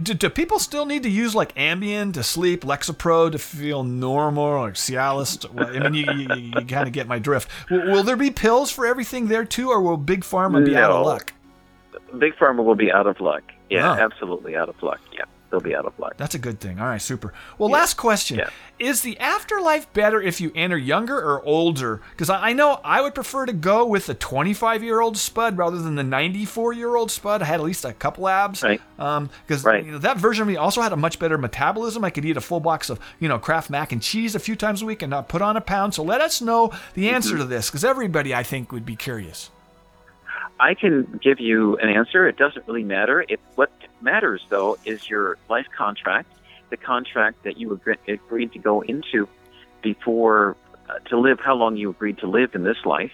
[0.02, 4.44] do, do people still need to use like Ambien to sleep, Lexapro to feel normal,
[4.44, 5.52] or Cialis?
[5.52, 7.50] Well, I mean, you, you, you kind of get my drift.
[7.70, 10.92] Will, will there be pills for everything there too, or will Big Pharma be out
[10.92, 11.34] of luck?
[12.18, 13.44] Big Pharma will be out of luck.
[13.70, 14.00] Yeah, Oh.
[14.00, 15.02] absolutely out of luck.
[15.12, 16.16] Yeah, they'll be out of luck.
[16.18, 16.80] That's a good thing.
[16.80, 17.34] All right, super.
[17.58, 18.42] Well, last question:
[18.78, 22.02] Is the afterlife better if you enter younger or older?
[22.12, 26.04] Because I, know I would prefer to go with the 25-year-old Spud rather than the
[26.04, 27.42] 94-year-old Spud.
[27.42, 28.64] I had at least a couple abs.
[28.64, 28.82] Right.
[28.98, 32.04] Um, because you know, that version of me also had a much better metabolism.
[32.04, 34.56] I could eat a full box of you know Kraft mac and cheese a few
[34.56, 35.94] times a week and not put on a pound.
[35.94, 39.50] So let us know the answer to this, because everybody I think would be curious.
[40.60, 42.28] I can give you an answer.
[42.28, 43.22] It doesn't really matter.
[43.28, 46.32] It, what matters, though, is your life contract,
[46.70, 49.28] the contract that you agreed to go into
[49.82, 50.56] before
[50.90, 53.12] uh, to live, how long you agreed to live in this life.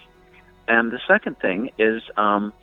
[0.68, 2.54] And the second thing is um,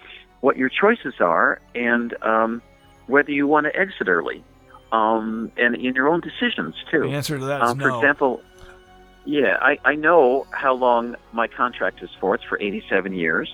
[0.40, 2.62] what your choices are and um,
[3.06, 4.44] whether you want to exit early.
[4.90, 7.02] Um, and in your own decisions, too.
[7.02, 8.42] The answer to that is um, For example,
[9.24, 12.34] yeah, I, I know how long my contract is for.
[12.34, 13.50] It's for 87 years.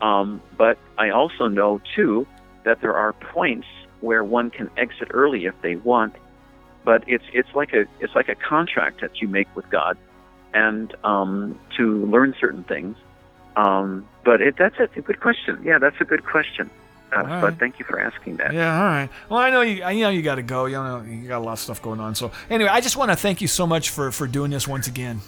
[0.00, 2.26] Um, but I also know too
[2.64, 3.66] that there are points
[4.00, 6.14] where one can exit early if they want.
[6.84, 9.98] But it's it's like a it's like a contract that you make with God,
[10.54, 12.96] and um, to learn certain things.
[13.56, 15.60] Um, but it, that's a, a good question.
[15.64, 16.70] Yeah, that's a good question.
[17.12, 18.52] Uh, All But thank you for asking that.
[18.52, 19.08] Yeah, all right.
[19.28, 19.82] Well, I know you.
[19.82, 20.66] I know you got to go.
[20.66, 22.14] You know, you got a lot of stuff going on.
[22.14, 24.86] So anyway, I just want to thank you so much for for doing this once
[24.86, 25.20] again.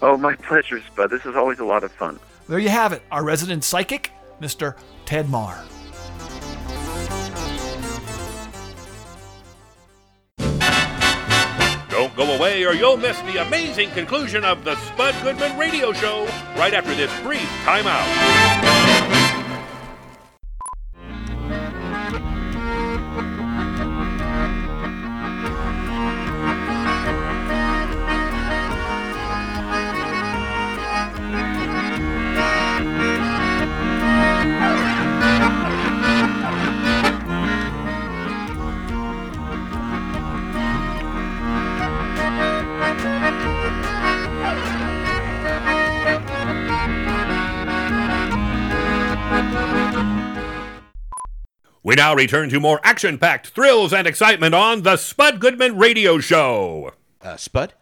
[0.00, 1.10] Oh, my pleasure, Spud.
[1.10, 2.20] This is always a lot of fun.
[2.48, 3.02] There you have it.
[3.10, 4.76] Our resident psychic, Mr.
[5.04, 5.62] Ted Marr.
[11.98, 16.26] Don't go away or you'll miss the amazing conclusion of the Spud Goodman Radio Show
[16.56, 19.17] right after this brief timeout.
[51.88, 56.18] We now return to more action packed thrills and excitement on the Spud Goodman Radio
[56.18, 56.92] Show.
[57.22, 57.72] Uh, Spud,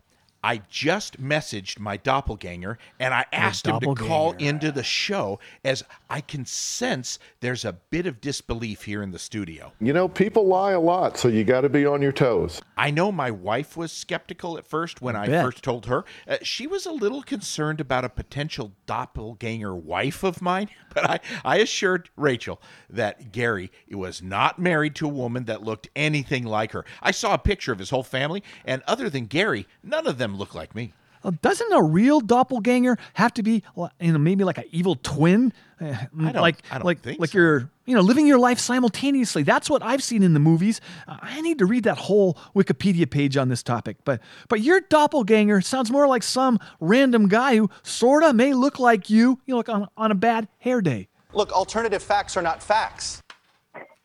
[0.45, 5.83] I just messaged my doppelganger and I asked him to call into the show as
[6.09, 9.73] I can sense there's a bit of disbelief here in the studio.
[9.81, 12.63] You know, people lie a lot, so you got to be on your toes.
[12.77, 15.45] I know my wife was skeptical at first when I bet.
[15.45, 16.05] first told her.
[16.29, 21.21] Uh, she was a little concerned about a potential doppelganger wife of mine, but I,
[21.45, 26.73] I assured Rachel that Gary was not married to a woman that looked anything like
[26.73, 26.85] her.
[27.03, 30.37] I saw a picture of his whole family, and other than Gary, none of them
[30.37, 30.93] look like me.
[31.25, 33.65] Uh, doesn't a real doppelganger have to be,
[34.01, 35.53] you know, maybe like an evil twin?
[35.81, 39.43] I don't- like, I don't like, think like you're, you know, living your life simultaneously.
[39.43, 40.81] That's what I've seen in the movies.
[41.07, 43.99] Uh, I need to read that whole Wikipedia page on this topic.
[44.05, 49.11] But, but your doppelganger sounds more like some random guy who sorta may look like
[49.11, 51.09] you, you know, like on, on a bad hair day.
[51.35, 53.23] Look, alternative facts are not facts.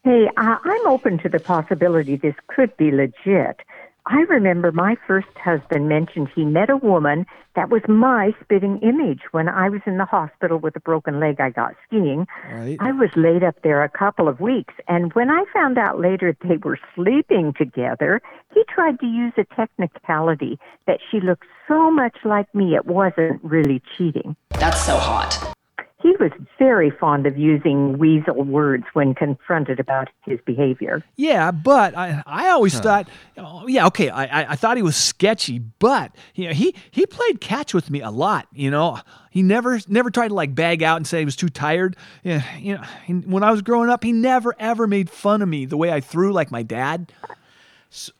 [0.04, 3.62] Hey, uh, I'm open to the possibility this could be legit.
[4.08, 9.22] I remember my first husband mentioned he met a woman that was my spitting image
[9.32, 12.26] when I was in the hospital with a broken leg I got skiing.
[12.52, 12.78] Right.
[12.80, 16.36] I was laid up there a couple of weeks, and when I found out later
[16.42, 18.22] they were sleeping together,
[18.54, 23.44] he tried to use a technicality that she looked so much like me it wasn't
[23.44, 24.36] really cheating.
[24.52, 25.54] That's so hot.
[26.02, 31.04] He was very fond of using weasel words when confronted about his behavior.
[31.16, 34.96] Yeah, but I, I always thought, oh, yeah, okay, I, I, I thought he was
[34.96, 38.48] sketchy, but you know, he he played catch with me a lot.
[38.54, 41.50] You know, he never never tried to like bag out and say he was too
[41.50, 41.96] tired.
[42.24, 45.50] Yeah, you know, he- when I was growing up, he never ever made fun of
[45.50, 47.12] me the way I threw like my dad.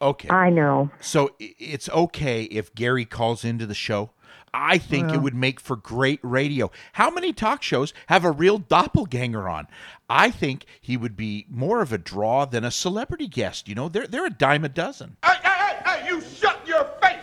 [0.02, 0.30] Okay.
[0.30, 0.92] I know.
[1.00, 4.10] So it's okay if Gary calls into the show.
[4.54, 6.72] I think it would make for great radio.
[6.94, 9.68] How many talk shows have a real doppelganger on?
[10.10, 13.68] I think he would be more of a draw than a celebrity guest.
[13.68, 15.18] You know, they're they're a dime a dozen.
[15.24, 17.22] Hey, hey, hey, hey, you shut your face!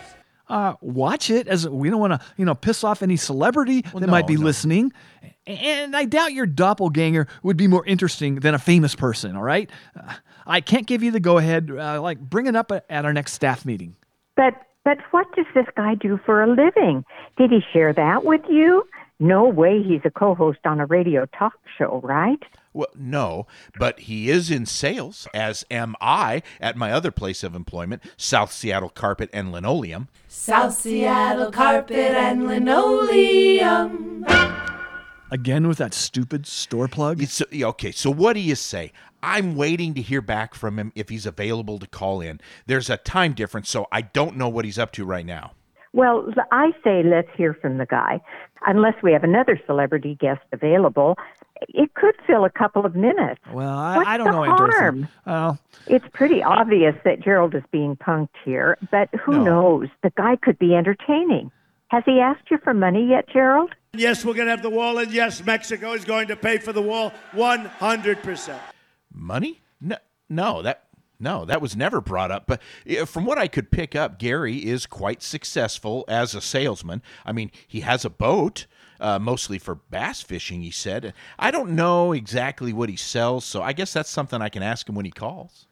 [0.48, 4.00] uh, watch it as we don't want to, you know, piss off any celebrity that
[4.00, 4.42] no, might be no.
[4.42, 4.92] listening.
[5.46, 9.36] And I doubt your doppelganger would be more interesting than a famous person.
[9.36, 10.14] All right, uh,
[10.46, 11.70] I can't give you the go ahead.
[11.70, 13.96] Uh, like, bring it up at our next staff meeting.
[14.36, 14.54] But
[14.88, 17.04] but what does this guy do for a living?
[17.36, 18.84] Did he share that with you?
[19.20, 22.42] No way he's a co-host on a radio talk show, right?
[22.72, 23.46] Well, no,
[23.78, 28.50] but he is in sales, as am I at my other place of employment, South
[28.50, 30.08] Seattle Carpet and Linoleum.
[30.26, 34.24] South Seattle carpet and linoleum.
[35.30, 37.22] Again with that stupid store plug.
[37.22, 38.92] It's, okay, so what do you say?
[39.22, 42.40] I'm waiting to hear back from him if he's available to call in.
[42.66, 45.52] There's a time difference, so I don't know what he's up to right now.
[45.92, 48.20] Well, I say let's hear from the guy.
[48.66, 51.16] Unless we have another celebrity guest available,
[51.60, 53.40] it could fill a couple of minutes.
[53.52, 55.08] Well, I, What's I don't the know, Aunt harm?
[55.26, 59.44] Well, It's pretty obvious that Gerald is being punked here, but who No.
[59.44, 59.88] knows?
[60.02, 61.50] The guy could be entertaining.
[61.88, 63.74] Has he asked you for money yet, Gerald?
[63.94, 66.72] Yes, we're going to have the wall, and yes, Mexico is going to pay for
[66.72, 68.58] the wall 100%.
[69.12, 69.60] Money?
[69.80, 69.96] No,
[70.28, 70.84] no, that
[71.20, 72.46] no, that was never brought up.
[72.46, 77.02] But uh, from what I could pick up, Gary is quite successful as a salesman.
[77.24, 78.66] I mean, he has a boat,
[79.00, 80.62] uh, mostly for bass fishing.
[80.62, 81.14] He said.
[81.38, 84.88] I don't know exactly what he sells, so I guess that's something I can ask
[84.88, 85.66] him when he calls.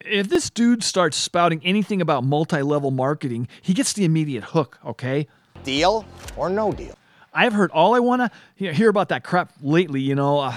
[0.00, 4.78] if this dude starts spouting anything about multi-level marketing, he gets the immediate hook.
[4.86, 5.26] Okay.
[5.64, 6.96] Deal or no deal?
[7.32, 10.54] I've heard all I want to hear about that crap lately, you know, uh,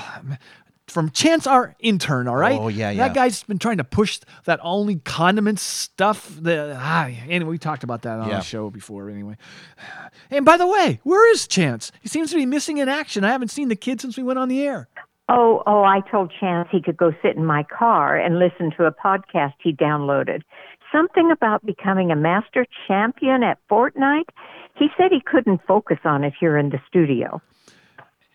[0.87, 2.59] from Chance, our intern, all right?
[2.59, 3.07] Oh, yeah, yeah.
[3.07, 6.29] That guy's been trying to push that only condiments stuff.
[6.39, 8.37] The, ah, anyway, we talked about that on Yeah.
[8.37, 9.37] the show before, anyway.
[10.29, 11.91] And by the way, where is Chance?
[12.01, 13.23] He seems to be missing in action.
[13.23, 14.89] I haven't seen the kid since we went on the air.
[15.29, 18.85] Oh, oh, I told Chance he could go sit in my car and listen to
[18.85, 20.41] a podcast he downloaded.
[20.91, 24.27] Something about becoming a master champion at Fortnite.
[24.75, 27.41] He said he couldn't focus on it here in the studio.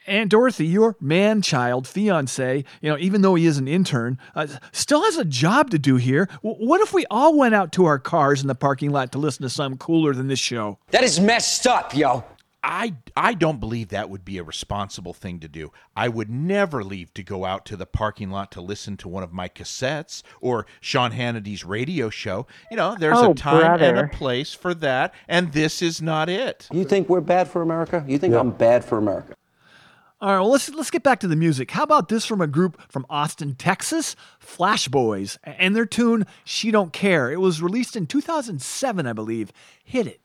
[0.08, 4.46] And Dorothy, your man child, fiance, you know, even though he is an intern, uh,
[4.70, 6.28] still has a job to do here.
[6.44, 9.18] W- what if we all went out to our cars in the parking lot to
[9.18, 10.78] listen to something cooler than this show?
[10.92, 12.24] That is messed up, yo.
[12.68, 15.70] I I don't believe that would be a responsible thing to do.
[15.94, 19.22] I would never leave to go out to the parking lot to listen to one
[19.22, 22.48] of my cassettes or Sean Hannity's radio show.
[22.72, 26.28] You know, there's Oh, a time and a place for that, and this is not
[26.28, 26.66] it.
[26.72, 28.04] You think we're bad for America?
[28.08, 29.34] You think I'm bad for America?
[30.20, 31.70] All right, well let's let's get back to the music.
[31.70, 36.72] How about this from a group from Austin, Texas, Flash Boys, and their tune "She
[36.72, 39.52] Don't Care." It was released in 2007, I believe.
[39.84, 40.20] Hit it.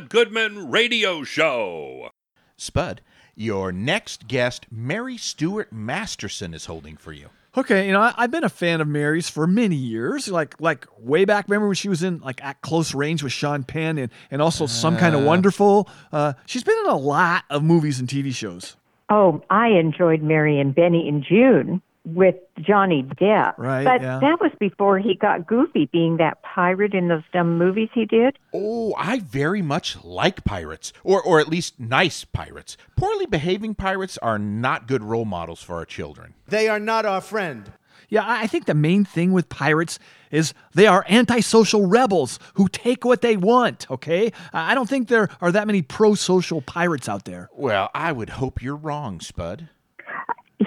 [0.00, 2.08] Spud Goodman Radio Show.
[2.56, 3.02] Spud,
[3.34, 7.28] your next guest, Mary Stuart Masterson, is holding for you.
[7.54, 10.86] Okay, you know I, I've been a fan of Mary's for many years, like like
[10.98, 11.48] way back.
[11.48, 14.64] Remember when she was in like at close range with Sean Penn, and and also
[14.64, 15.26] some kind of Uh.
[15.26, 15.86] wonderful.
[16.10, 18.76] Uh, she's been in a lot of movies and TV shows.
[19.10, 23.54] Oh, I enjoyed Mary and Benny and Joon with Johnny Depp.
[23.58, 24.18] Right, But yeah.
[24.20, 28.38] that was before he got goofy being that pirate in those dumb movies he did.
[28.54, 32.76] Oh, I very much like pirates, or or at least nice pirates.
[32.96, 36.34] Poorly behaving pirates are not good role models for our children.
[36.48, 37.72] They are not our friend.
[38.08, 39.98] Yeah, I I think the main thing with pirates
[40.30, 43.88] is they are antisocial rebels who take what they want.
[43.90, 47.50] Okay, I I don't think there are that many pro-social pirates out there.
[47.54, 49.68] Well, I would hope you're wrong, Spud.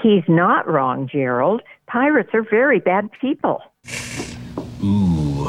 [0.02, 1.62] He's not wrong, Gerald.
[1.88, 3.62] Pirates are very bad people.
[4.84, 5.46] Ooh,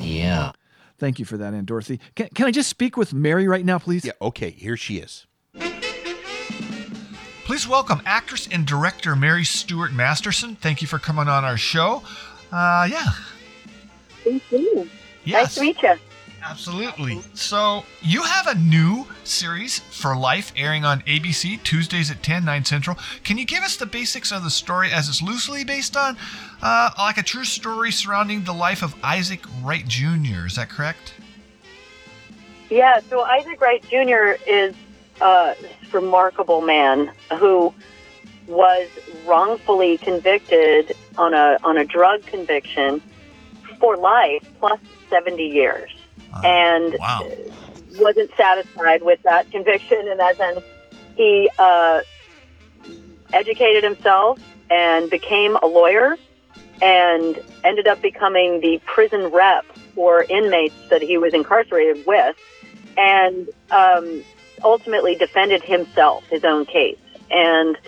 [0.00, 0.52] yeah.
[0.98, 2.00] Thank you for that, Aunt Dorothy.
[2.14, 4.04] Can, can I just speak with Mary right now, please?
[4.04, 5.26] Yeah, okay, here she is.
[7.44, 10.56] Please welcome actress and director Mary Stuart Masterson.
[10.56, 12.02] Thank you for coming on our show.
[12.50, 13.12] Uh, yeah,
[14.24, 14.90] Thank you.
[15.24, 15.42] Yes.
[15.42, 15.94] Nice to meet you.
[16.48, 17.20] Absolutely.
[17.34, 22.64] So, you have a new series for life airing on ABC Tuesdays at 10, 9
[22.64, 22.96] Central.
[23.24, 26.16] Can you give us the basics of the story as it's loosely based on
[26.62, 30.46] uh, like a true story surrounding the life of Isaac Wright Jr.?
[30.46, 31.14] Is that correct?
[32.70, 34.40] Yeah, so Isaac Wright Jr.
[34.46, 34.74] is
[35.20, 35.54] a
[35.92, 37.72] remarkable man who
[38.48, 38.88] was
[39.24, 43.00] wrongfully convicted on a on a drug conviction
[43.78, 44.78] for life plus
[45.10, 45.95] 70 years.
[46.44, 46.96] And
[47.98, 50.60] wasn't satisfied with that conviction And as sense.
[51.16, 52.00] He uh,
[53.32, 54.38] educated himself
[54.70, 56.16] and became a lawyer
[56.82, 59.64] and ended up becoming the prison rep
[59.94, 62.36] for inmates that he was incarcerated with
[62.98, 64.22] and um,
[64.62, 66.98] ultimately defended himself, his own case.
[67.30, 67.78] And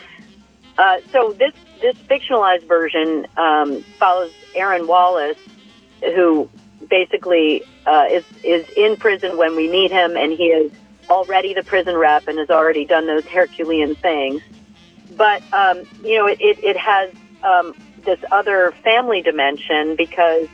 [0.78, 5.38] uh, so this, this fictionalized version um, follows Aaron Wallace,
[6.00, 6.48] who
[6.88, 10.72] basically uh, is, is in prison when we meet him, and he is
[11.08, 14.42] already the prison rep and has already done those Herculean things.
[15.16, 17.12] But, um, you know, it, it, it has
[17.42, 17.74] um,
[18.04, 20.48] this other family dimension because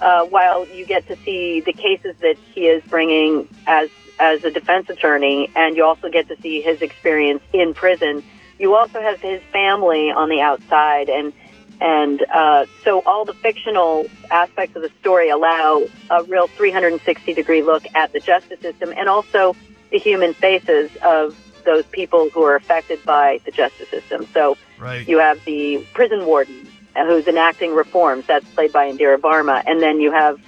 [0.00, 4.50] uh, while you get to see the cases that he is bringing as as a
[4.50, 8.22] defense attorney, and you also get to see his experience in prison,
[8.60, 11.32] you also have his family on the outside, and
[11.80, 17.62] and uh, so all the fictional aspects of the story allow a real 360 degree
[17.62, 19.56] look at the justice system and also
[19.90, 24.26] the human faces of those people who are affected by the justice system.
[24.32, 25.08] So Right.
[25.08, 28.26] you have the prison warden who's enacting reforms.
[28.26, 29.62] That's played by Indira Varma.
[29.66, 30.40] And then you have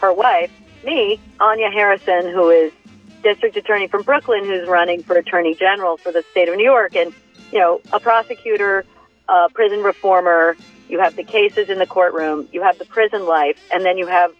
[0.00, 0.50] her wife,
[0.84, 2.72] me, Anya Harrison, who is
[3.22, 6.94] district attorney from Brooklyn, who's running for attorney general for the state of New York.
[6.94, 7.14] And,
[7.52, 8.84] you know, a prosecutor,
[9.28, 10.56] a prison reformer.
[10.88, 12.48] You have the cases in the courtroom.
[12.52, 13.58] You have the prison life.
[13.72, 14.32] And then you have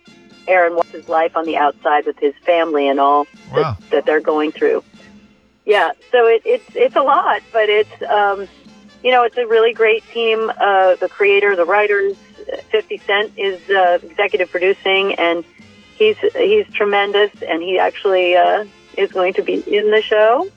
[0.46, 3.76] Aaron Watts' life on the outside with his family and all Wow.
[3.80, 4.82] that, that they're going through.
[5.64, 8.46] Yeah, so it, it's it's a lot, but it's um,
[9.02, 10.50] you know it's a really great team.
[10.60, 12.16] Uh, the creator, the writers,
[12.70, 15.42] Fifty Cent is uh, executive producing, and
[15.96, 18.66] he's he's tremendous, and he actually uh,
[18.98, 20.50] is going to be in the show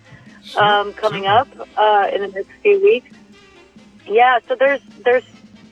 [0.57, 3.09] um, coming up uh, in the next few weeks.
[4.05, 5.23] Yeah, so there's there's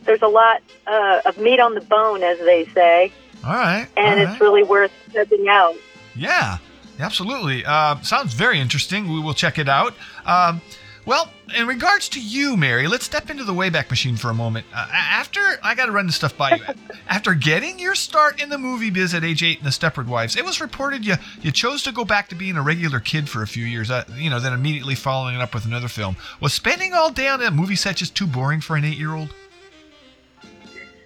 [0.05, 3.11] there's a lot uh, of meat on the bone, as they say,
[3.43, 3.87] All right.
[3.97, 5.75] and all it's really worth checking out.
[6.15, 6.57] Yeah,
[6.99, 7.65] absolutely.
[7.65, 9.11] Uh, sounds very interesting.
[9.11, 9.93] We will check it out.
[10.25, 10.61] Um,
[11.05, 14.65] well, in regards to you, Mary, let's step into the Wayback Machine for a moment.
[14.73, 16.63] Uh, after, I got to run this stuff by you.
[17.07, 20.35] after getting your start in the movie biz at age eight in The Stepford Wives,
[20.35, 23.43] it was reported you you chose to go back to being a regular kid for
[23.43, 23.91] a few years.
[23.91, 26.15] Uh, you know, then immediately following it up with another film.
[26.39, 29.31] Was spending all day on a movie set just too boring for an eight-year-old?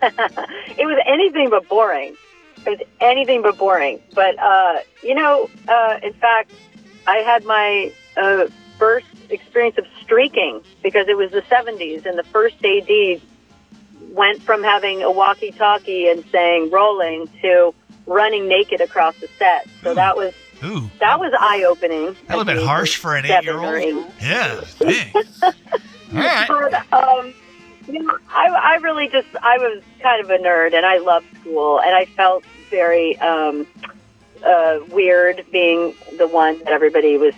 [0.01, 2.15] It was anything but boring.
[2.65, 4.01] It was anything but boring.
[4.13, 6.51] But uh, you know, uh, in fact,
[7.07, 8.47] I had my uh,
[8.77, 13.21] first experience of streaking because it was the '70s, and the first AD
[14.13, 17.73] went from having a walkie-talkie and saying "rolling" to
[18.05, 19.67] running naked across the set.
[19.83, 20.33] So that was
[20.63, 20.89] Ooh.
[20.99, 22.15] that was eye-opening.
[22.27, 24.11] A little bit harsh for an seven eight-year-old.
[24.21, 24.61] Yeah.
[26.11, 26.47] All right.
[26.47, 27.33] But, um,
[27.91, 31.25] you know, I, I really just, I was kind of a nerd and I loved
[31.39, 33.65] school and I felt very um,
[34.45, 37.33] uh, weird being the one that everybody was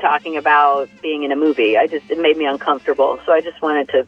[0.00, 1.76] talking about being in a movie.
[1.76, 3.18] I just, it made me uncomfortable.
[3.26, 4.06] So I just wanted to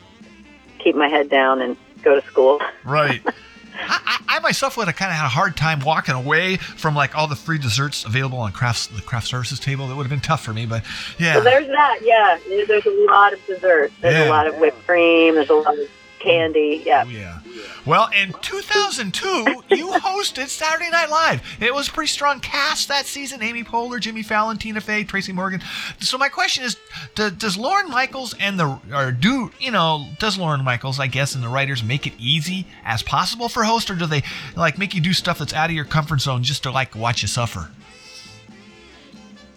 [0.78, 2.60] keep my head down and go to school.
[2.84, 3.20] Right.
[3.88, 7.16] I, I myself would have kind of had a hard time walking away from like
[7.16, 9.88] all the free desserts available on crafts the craft services table.
[9.88, 10.84] That would have been tough for me, but
[11.18, 11.34] yeah.
[11.34, 11.98] So there's that.
[12.02, 13.94] Yeah, there's a lot of desserts.
[14.00, 14.28] There's Yeah.
[14.28, 15.34] a lot of whipped cream.
[15.34, 16.82] There's a lot of candy.
[16.84, 17.04] Yeah.
[17.06, 17.38] Oh, yeah.
[17.86, 19.26] Well, in 2002,
[19.70, 21.42] you hosted Saturday Night Live.
[21.60, 23.42] It was a pretty strong cast that season.
[23.42, 25.62] Amy Poehler, Jimmy Fallon, Tina Fey, Tracy Morgan.
[26.00, 26.76] So my question is,
[27.14, 31.34] do, does Lorne Michaels and the or do you know does Lorne Michaels, I guess,
[31.34, 34.22] and the writers make it easy as possible for hosts, or do they
[34.56, 37.22] like make you do stuff that's out of your comfort zone just to like watch
[37.22, 37.70] you suffer?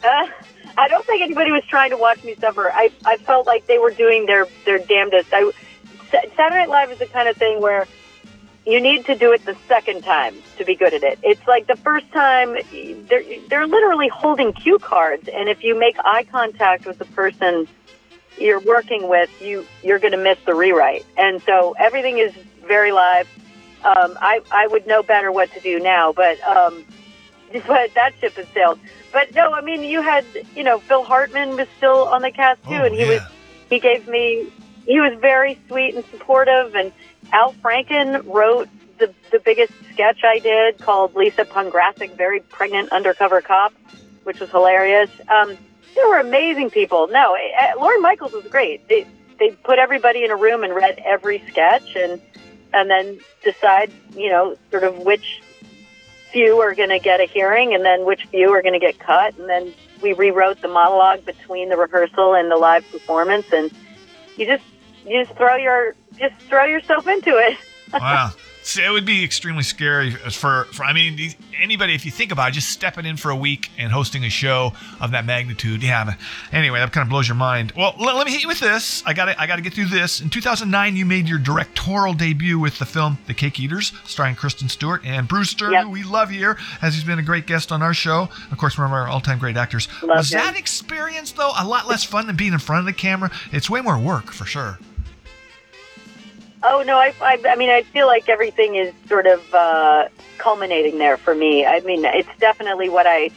[0.03, 0.28] Uh,
[0.78, 2.71] I don't think anybody was trying to watch me suffer.
[2.71, 5.30] I, I felt like they were doing their, their damnedest.
[5.32, 5.51] I,
[6.11, 7.88] Saturday Night Live is the kind of thing where
[8.66, 11.20] you need to do it the second time to be good at it.
[11.22, 12.57] It's like the first time
[13.09, 17.68] they're they're literally holding cue cards, and if you make eye contact with the person
[18.38, 21.05] you're working with, you you're going to miss the rewrite.
[21.18, 22.34] And so everything is
[22.66, 23.28] very live.
[23.84, 26.86] Um, I I would know better what to do now, but um,
[27.68, 28.80] but that ship has sailed.
[29.11, 32.64] But no, I mean you had you know Phil Hartman was still on the cast
[32.64, 33.22] too, and he was
[33.70, 34.49] he gave me
[34.86, 36.93] he was very sweet and supportive and
[37.32, 38.69] Al Franken wrote
[38.99, 43.74] the the biggest sketch I did called Lisa Pongrasic, very pregnant undercover cop,
[44.24, 45.09] which was hilarious.
[45.30, 45.57] Um,
[45.95, 47.07] there were amazing people.
[47.07, 48.88] No, uh, Lorne Michaels was great.
[48.88, 49.07] They
[49.39, 52.21] they put everybody in a room and read every sketch and
[52.74, 55.41] and then decide you know sort of which
[56.32, 58.97] few are going to get a hearing and then which few are going to get
[58.97, 63.71] cut and then we rewrote the monologue between the rehearsal and the live performance and
[64.36, 64.63] you just
[65.05, 67.57] you just throw your just throw yourself into it
[67.93, 68.32] Wow.
[68.64, 72.47] See, it would be extremely scary for, for I mean, anybody, if you think about
[72.49, 75.84] it, just stepping in for a week and hosting a show of that magnitude.
[75.84, 76.05] Yeah.
[76.05, 76.16] But
[76.53, 77.74] anyway, that kind of blows your mind.
[77.76, 79.03] Well, let, let me hit you with this.
[79.05, 80.22] I got to I got to get through this.
[80.22, 84.70] In 2009, you made your directorial debut with the film The Cake Eaters, starring Kristen
[84.70, 87.82] Stewart and Bruce Dern, who we love here, as he's been a great guest on
[87.82, 88.30] our show.
[88.49, 89.89] Of course, one of our all-time great actors.
[90.01, 90.39] Love Was him.
[90.39, 93.30] that experience though a lot less fun than being in front of the camera?
[93.51, 94.80] It's way more work for sure.
[96.66, 100.07] Oh no, I, I, I mean, I feel like everything is sort of uh,
[100.38, 101.66] culminating there for me.
[101.66, 103.32] I mean, it's definitely what I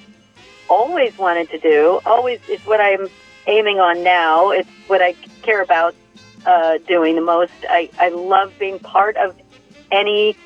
[0.69, 2.01] always wanted to do.
[2.07, 3.09] Always, it's what I'm
[3.49, 4.51] aiming on now.
[4.51, 5.97] It's what I care about
[6.45, 7.53] uh, doing the most.
[7.69, 9.35] I, I love being part of
[9.91, 10.37] any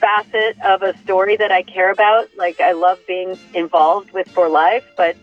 [0.00, 2.28] facet of a story that I care about.
[2.36, 5.16] Like, I love being involved with For Life, but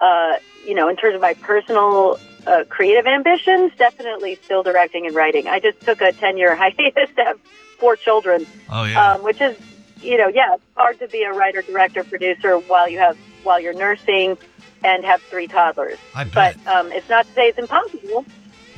[0.00, 0.36] uh,
[0.66, 5.46] you know, in terms of my personal uh, creative ambitions, definitely still directing and writing.
[5.46, 7.40] I just took a 10 year hiatus to have
[7.78, 9.14] four children, Oh yeah.
[9.14, 9.56] um, which is,
[10.00, 13.60] you know, yeah, it's hard to be a writer, director, producer while you have, while
[13.60, 14.38] you're nursing
[14.84, 15.98] and have three toddlers.
[16.14, 16.56] I bet.
[16.64, 18.24] But um, it's not to say it's impossible,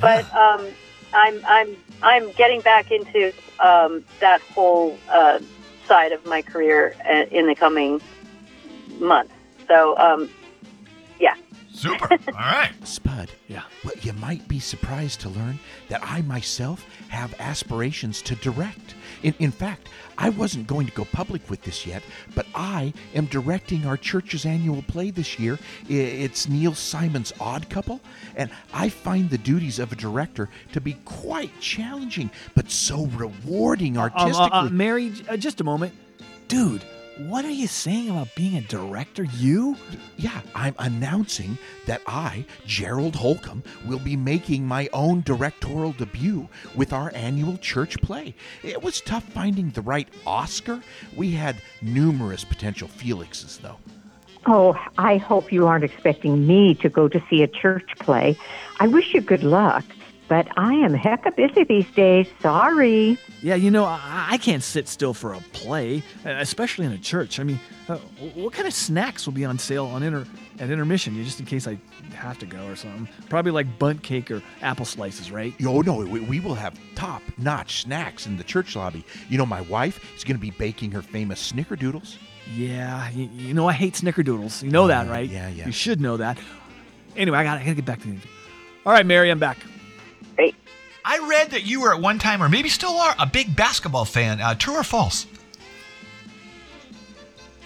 [0.00, 0.68] but um,
[1.12, 5.40] I'm, I'm, I'm getting back into um, that whole uh,
[5.86, 8.00] side of my career uh, in the coming
[9.00, 9.32] months.
[9.66, 10.37] So, um, yeah.
[11.78, 12.10] Super.
[12.28, 12.72] All right.
[12.82, 13.30] Spud.
[13.46, 13.62] Yeah.
[13.84, 18.94] Well, you might be surprised to learn that I myself have aspirations to direct.
[19.22, 22.02] In, in fact, I wasn't going to go public with this yet,
[22.34, 25.56] but I am directing our church's annual play this year.
[25.88, 28.00] It's Neil Simon's Odd Couple,
[28.34, 33.96] and I find the duties of a director to be quite challenging, but so rewarding
[33.98, 34.50] artistically.
[34.50, 35.94] uh, uh, Mary, uh, just a moment.
[36.48, 36.82] Dude,
[37.18, 39.24] what are you saying about being a director?
[39.24, 39.76] You?
[40.16, 46.92] Yeah, I'm announcing that I, Gerald Holcomb, will be making my own directorial debut with
[46.92, 48.34] our annual church play.
[48.62, 50.80] It was tough finding the right Oscar.
[51.16, 53.78] We had numerous potential Felixes, though.
[54.46, 58.38] Oh, I hope you aren't expecting me to go to see a church play.
[58.78, 59.84] I wish you good luck,
[60.28, 62.26] but I am hecka busy these days.
[62.42, 63.18] Sorry.
[63.42, 66.98] Yeah, you know, I, I can't sit still for a play, uh, especially in a
[66.98, 67.40] church.
[67.40, 67.58] I mean,
[67.88, 67.96] uh,
[68.34, 70.26] what kind of snacks will be on sale on inter
[70.58, 71.14] at intermission?
[71.14, 71.78] Yeah, just in case I
[72.14, 73.08] have to go or something.
[73.28, 75.54] Probably like bundt cake or apple slices, right?
[75.64, 79.04] Oh, no, we, we will have top notch snacks in the church lobby.
[79.28, 82.16] You know, my wife is going to be baking her famous snickerdoodles.
[82.54, 84.62] Yeah, you, you know I hate snickerdoodles.
[84.62, 85.28] You know that, Uh, right?
[85.28, 85.66] yeah, yeah.
[85.66, 86.38] You should know that.
[87.16, 88.30] Anyway, I got I gotta get back to the interview.
[88.86, 89.58] All right, Mary, I'm back.
[91.08, 94.04] I read that you were at one time, or maybe still are, a big basketball
[94.04, 94.42] fan.
[94.42, 95.26] Uh, true or false?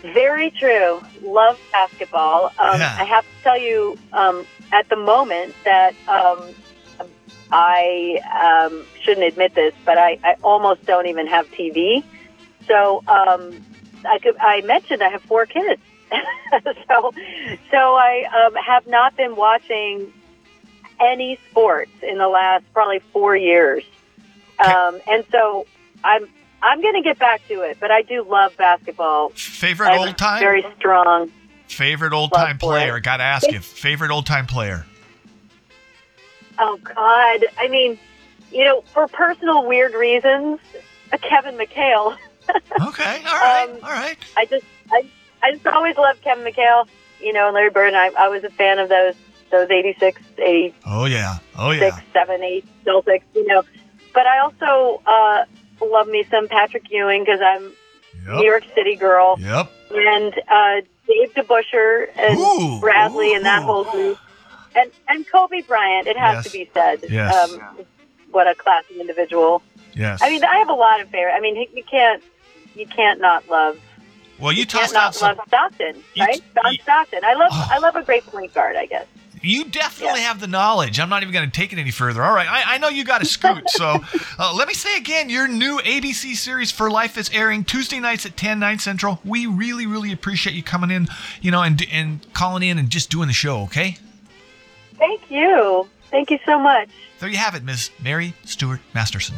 [0.03, 1.03] Very true.
[1.23, 2.53] Love basketball.
[2.57, 2.97] Um, Yeah.
[2.97, 6.55] I have to tell you, um, at the moment, that um,
[7.51, 8.21] I
[8.71, 12.05] um, shouldn't admit this, but I, I almost don't even have TV.
[12.69, 13.61] So um,
[14.05, 14.37] I could.
[14.39, 15.83] I mentioned I have four kids,
[16.89, 17.13] so
[17.73, 20.13] so I um, have not been watching
[21.03, 23.85] any sports in the last probably four years,
[24.65, 25.67] um, and so
[26.05, 26.29] I'm
[26.63, 29.31] I'm going to get back to it, but I do love basketball.
[29.31, 30.41] Favorite old time?
[30.41, 31.31] Very strong.
[31.67, 33.01] Favorite old time player.
[33.01, 33.61] Got to ask you.
[33.61, 34.87] Favorite old time player.
[36.59, 37.45] Oh God!
[37.59, 37.99] I mean,
[38.53, 40.61] you know, for personal weird reasons,
[41.13, 42.17] uh, Kevin McHale.
[42.81, 44.17] Okay, all right, um, all right.
[44.37, 45.07] I just, I,
[45.43, 46.89] I just always loved Kevin McHale.
[47.21, 47.95] You know, and Larry Bird.
[47.95, 49.15] And I, I was a fan of those,
[49.53, 51.39] those 86, 86, Oh yeah.
[51.57, 52.01] Oh yeah.
[52.13, 53.23] 7, 8 Celtics.
[53.35, 53.63] You know,
[54.13, 55.45] but I also uh,
[55.85, 57.73] love me some Patrick Ewing because I'm
[58.27, 58.37] Yep.
[58.37, 59.37] New York City girl.
[59.41, 59.69] Yep.
[59.91, 64.17] And uh, Dave DeBusschere and Ooh, Bradley and that whole group.
[64.77, 66.45] And and Kobe Bryant, it has Yes.
[66.45, 67.05] to be said.
[67.11, 67.51] Yes.
[67.51, 67.61] Um,
[68.31, 69.61] what a classy individual.
[69.95, 70.21] Yes.
[70.23, 71.33] I mean, I have a lot of favorite.
[71.35, 72.23] I mean, you can't
[72.77, 73.79] you can't not love
[74.39, 75.37] Well, you you tossed out some.
[75.37, 76.41] love Stockton, right?
[76.55, 77.25] John Stockton.
[77.25, 78.77] I love I love a great point guard.
[78.77, 79.07] I guess.
[79.43, 81.01] You definitely have the knowledge.
[81.01, 82.23] I'm not even going to take it any further.
[82.23, 83.69] All right, I, I know you got to scoot.
[83.71, 83.99] so
[84.39, 88.25] uh, let me say again, your new ABC series for life is airing Tuesday nights
[88.25, 89.21] at 10, 9 central.
[89.25, 91.09] We really, really appreciate you coming in,
[91.41, 93.63] you know, and and calling in and just doing the show.
[93.63, 93.99] Okay.
[94.97, 95.89] Thank you.
[96.11, 96.89] Thank you so much.
[97.19, 97.91] There you have it, Ms.
[98.03, 99.37] Mary Stuart Masterson.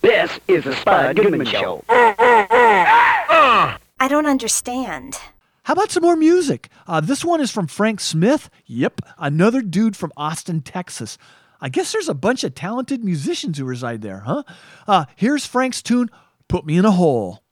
[0.00, 1.82] This is the Spud Goodman Show.
[4.04, 5.16] I don't understand.
[5.62, 6.68] How about some more music?
[6.86, 8.50] Uh, this one is from Frank Smith.
[8.66, 11.16] Yep, another dude from Austin, Texas.
[11.58, 14.42] I guess there's a bunch of talented musicians who reside there, huh?
[14.86, 16.10] Uh, here's Frank's tune,
[16.48, 17.43] Put Me in a Hole.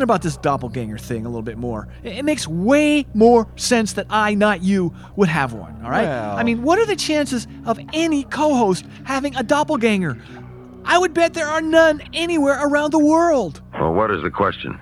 [0.00, 1.86] Thinking about this doppelganger thing a little bit more.
[2.02, 6.04] It it makes way more sense that I, not you, would have one, all right?
[6.06, 10.16] Well- I mean, what are the chances of any co host having a doppelganger?
[10.84, 13.60] I would bet there are none anywhere around the world.
[13.78, 14.78] Well, what is the question?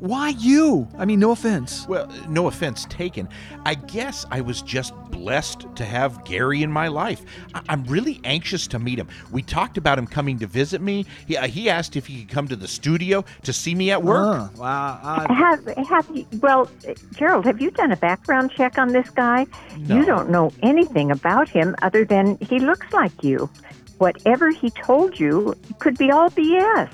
[0.00, 0.88] Why you?
[0.98, 1.86] I mean, no offense.
[1.86, 3.28] Well, no offense taken.
[3.66, 7.22] I guess I was just blessed to have Gary in my life.
[7.54, 9.08] I- I'm really anxious to meet him.
[9.30, 11.04] We talked about him coming to visit me.
[11.26, 14.02] He, uh, he asked if he could come to the studio to see me at
[14.02, 14.26] work.
[14.26, 15.26] Uh, wow.
[15.28, 16.26] Have have you?
[16.40, 16.70] Well,
[17.14, 19.46] Gerald, have you done a background check on this guy?
[19.78, 19.96] No.
[19.96, 23.50] You don't know anything about him other than he looks like you.
[23.98, 26.88] Whatever he told you could be all BS.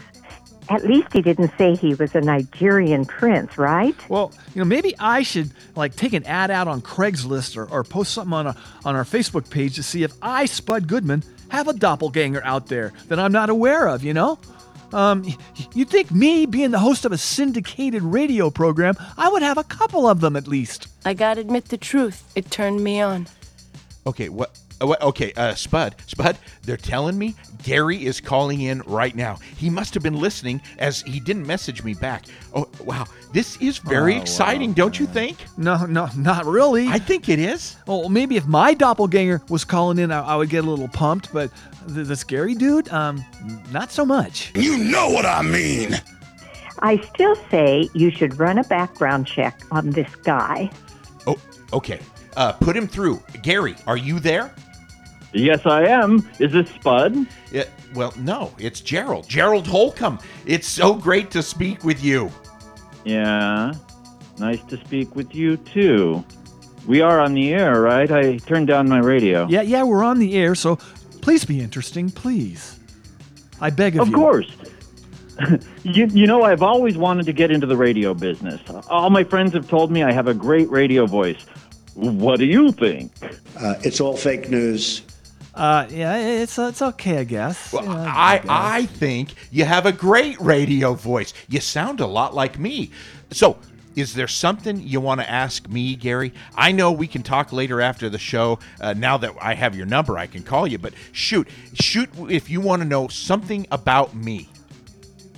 [0.68, 3.94] At least he didn't say he was a Nigerian prince, right?
[4.08, 7.84] Well, you know, maybe I should like take an ad out on Craigslist or, or
[7.84, 11.68] post something on a, on our Facebook page to see if I, Spud Goodman, have
[11.68, 14.02] a doppelganger out there that I'm not aware of.
[14.02, 14.38] You know,
[14.92, 15.24] um,
[15.74, 19.64] you'd think me being the host of a syndicated radio program, I would have a
[19.64, 20.88] couple of them at least.
[21.04, 22.24] I gotta admit the truth.
[22.34, 23.28] It turned me on.
[24.06, 24.58] Okay, what?
[24.80, 29.38] What- Okay, uh, Spud, Spud, they're telling me Gary is calling in right now.
[29.56, 32.24] He must have been listening as he didn't message me back.
[32.54, 33.06] Oh, wow.
[33.32, 35.36] This is very Oh, exciting, don't you think?
[35.56, 36.88] No, no, not really.
[36.88, 37.76] I think it is.
[37.88, 41.32] Oh, maybe if my doppelganger was calling in, I, I would get a little pumped,
[41.32, 41.50] but
[41.92, 43.24] th- the scary dude, um,
[43.72, 44.52] not so much.
[44.54, 45.94] You know what I mean.
[46.80, 50.70] I still say you should run a background check on this guy.
[51.26, 51.38] Oh,
[51.72, 52.00] okay.
[52.36, 53.22] Uh, put him through.
[53.42, 54.54] Gary, are you there?
[55.36, 56.28] Yes, I am.
[56.38, 57.26] Is this Spud?
[57.52, 57.64] Yeah,
[57.94, 59.28] well, no, it's Gerald.
[59.28, 60.18] Gerald Holcomb.
[60.46, 62.30] It's so great to speak with you.
[63.04, 63.74] Yeah.
[64.38, 66.24] Nice to speak with you, too.
[66.86, 68.10] We are on the air, right?
[68.10, 69.46] I turned down my radio.
[69.48, 70.76] Yeah, yeah, we're on the air, so
[71.20, 72.78] please be interesting, please.
[73.60, 74.14] I beg of, Of you.
[74.14, 74.52] Of course.
[75.82, 78.60] you, you know, I've always wanted to get into the radio business.
[78.88, 81.44] All my friends have told me I have a great radio voice.
[81.94, 83.12] What do you think?
[83.58, 85.02] Uh, it's all fake news.
[85.56, 87.72] Uh, yeah, it's it's okay, I guess.
[87.72, 88.46] Well, Yeah, I guess.
[88.48, 91.32] I think you have a great radio voice.
[91.48, 92.90] You sound a lot like me.
[93.30, 93.56] So,
[93.96, 96.34] is there something you want to ask me, Gary?
[96.54, 98.58] I know we can talk later after the show.
[98.78, 100.76] Uh, now that I have your number, I can call you.
[100.76, 104.50] But shoot, shoot if you want to know something about me.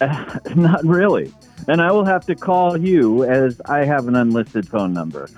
[0.56, 1.32] Not really.
[1.68, 5.28] And I will have to call you as I have an unlisted phone number.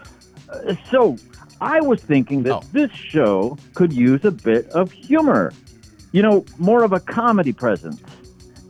[0.49, 1.19] Uh, so,
[1.61, 5.53] I was thinking that this show could use a bit of humor.
[6.13, 8.01] You know, more of a comedy presence.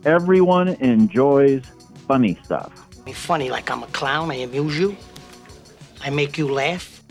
[0.05, 1.63] Everyone enjoys
[2.07, 2.71] funny stuff.
[3.05, 4.29] Me funny like I'm a clown.
[4.31, 4.95] I amuse you.
[6.03, 7.03] I make you laugh.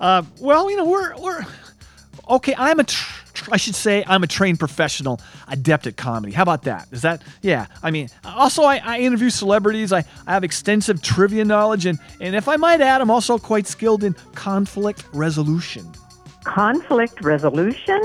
[0.00, 1.44] Uh, well, you know, we're we're
[2.30, 2.54] okay.
[2.56, 3.17] I'm a, tr- tr-
[3.50, 6.32] I should say, I'm a trained professional, adept at comedy.
[6.32, 6.88] How about that?
[6.92, 7.22] Is that?
[7.42, 7.66] Yeah.
[7.82, 9.92] I mean, also, I, I interview celebrities.
[9.92, 13.66] I, I have extensive trivia knowledge, and and if I might add, I'm also quite
[13.66, 15.90] skilled in conflict resolution.
[16.44, 18.00] Conflict resolution?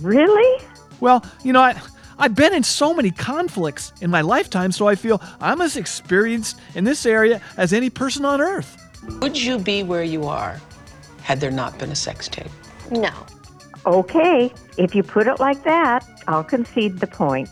[0.00, 0.64] Really?
[1.00, 1.80] Well, you know, I.
[2.18, 6.60] I've been in so many conflicts in my lifetime, so I feel I'm as experienced
[6.76, 8.76] in this area as any person on earth.
[9.20, 10.60] Would you be where you are
[11.22, 12.50] had there not been a sex tape?
[12.92, 13.10] No.
[13.84, 17.48] Okay, if you put it like that, I'll concede the point.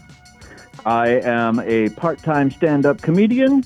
[0.86, 3.64] I am a part time stand up comedian,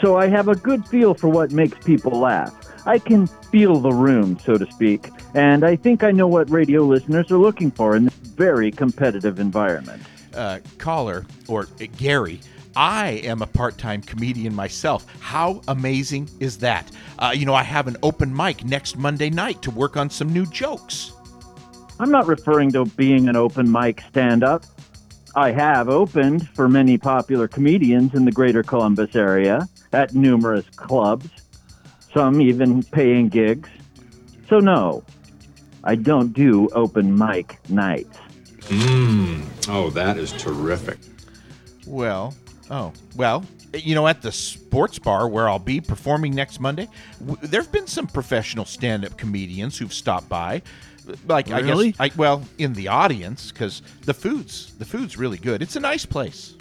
[0.00, 2.54] so I have a good feel for what makes people laugh.
[2.86, 6.82] I can feel the room, so to speak, and I think I know what radio
[6.82, 10.02] listeners are looking for in this very competitive environment.
[10.34, 12.40] uh, caller or uh, Gary,
[12.76, 15.04] I am a part-time comedian myself.
[15.20, 16.90] How amazing is that?
[17.18, 20.32] Uh, you know, I have an open mic next Monday night to work on some
[20.32, 21.12] new jokes.
[22.00, 24.64] I'm not referring to being an open mic stand up.
[25.34, 31.28] I have opened for many popular comedians in the greater Columbus area at numerous clubs,
[32.14, 33.68] some even paying gigs.
[34.48, 35.04] So, no,
[35.84, 38.18] I don't do open mic nights.
[38.60, 39.44] Mmm.
[39.68, 40.98] Oh, that is terrific.
[41.86, 42.34] Well,
[42.70, 43.44] oh, well,
[43.74, 46.88] you know, at the sports bar where I'll be performing next Monday,
[47.20, 50.62] w- there have been some professional stand-up comedians who've stopped by.
[51.26, 55.62] Like I guess, I, well, in the audience because the food's the food's really good.
[55.62, 56.54] It's a nice place.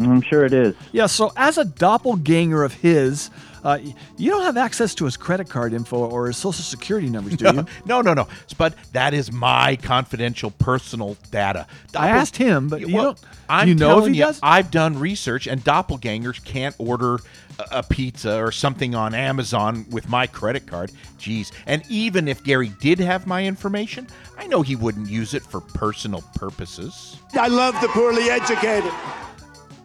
[0.00, 0.74] I'm sure it is.
[0.92, 3.30] Yeah, so as a doppelganger of his,
[3.64, 3.78] uh,
[4.16, 7.46] you don't have access to his credit card info or his social security numbers, do
[7.46, 7.66] you?
[7.84, 8.28] No, no, no.
[8.56, 11.66] But that is my confidential personal data.
[11.96, 13.20] I asked him, but you Well, don't.
[13.48, 14.40] I'm you know if he you, does?
[14.42, 17.14] I've done research, and doppelgangers can't order
[17.58, 20.92] a, a pizza or something on Amazon with my credit card.
[21.18, 21.50] Jeez.
[21.66, 24.06] And even if Gary did have my information,
[24.36, 27.16] I know he wouldn't use it for personal purposes.
[27.34, 28.92] I love the poorly educated.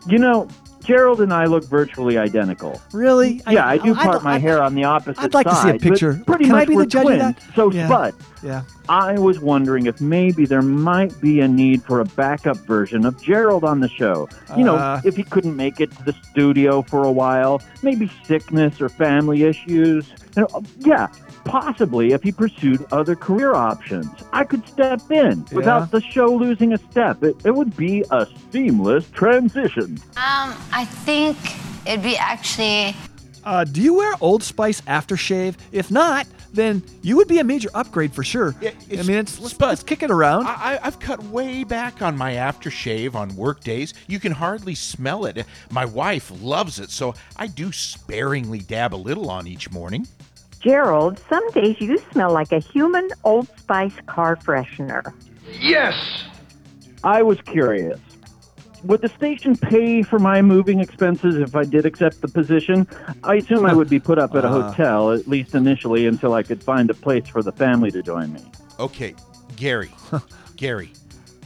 [0.08, 0.48] You know,
[0.84, 2.82] Gerald and I look virtually identical.
[2.92, 3.42] Really?
[3.50, 5.26] Yeah, I, do I'd- part my I'd- hair on the opposite side.
[5.26, 6.22] I'd like to see a picture.
[6.26, 7.42] Pretty Can I much be the judge of that?
[7.56, 7.88] So, Yeah.
[7.88, 8.14] Spud,
[8.44, 8.62] Yeah.
[8.90, 13.22] I was wondering if maybe there might be a need for a backup version of
[13.22, 14.28] Gerald on the show.
[14.58, 15.00] You know, Uh.
[15.06, 19.44] if he couldn't make it to the studio for a while, maybe sickness or family
[19.44, 20.08] issues.
[20.36, 21.08] You know, yeah,
[21.46, 24.08] possibly if he pursued other career options.
[24.32, 25.56] I could step in Yeah.
[25.58, 27.24] without the show losing a step.
[27.24, 29.98] It, it would be a seamless transition.
[30.18, 31.38] Um, I think
[31.88, 32.96] it'd be actually.
[33.44, 35.56] Uh, do you wear Old Spice aftershave?
[35.74, 38.56] If not, then you would be a major upgrade for sure.
[38.62, 40.48] Yeah, I mean, it's, let's, let's kick it around.
[40.48, 43.94] I, I- I've cut way back on my aftershave on work days.
[44.08, 45.46] You can hardly smell it.
[45.72, 50.08] My wife loves it, so I do sparingly dab a little on each morning.
[50.64, 55.14] Gerald, some days you smell like a human Old Spice car freshener.
[55.60, 56.24] Yes.
[57.04, 58.00] I was curious.
[58.86, 62.88] Would the station pay for my moving expenses if I did accept the position?
[63.24, 64.72] I assume I would be put up at a Uh.
[64.72, 68.32] hotel, at least initially, until I could find a place for the family to join
[68.32, 68.42] me.
[68.80, 69.16] Okay,
[69.58, 69.92] Gary,
[70.56, 70.92] Gary,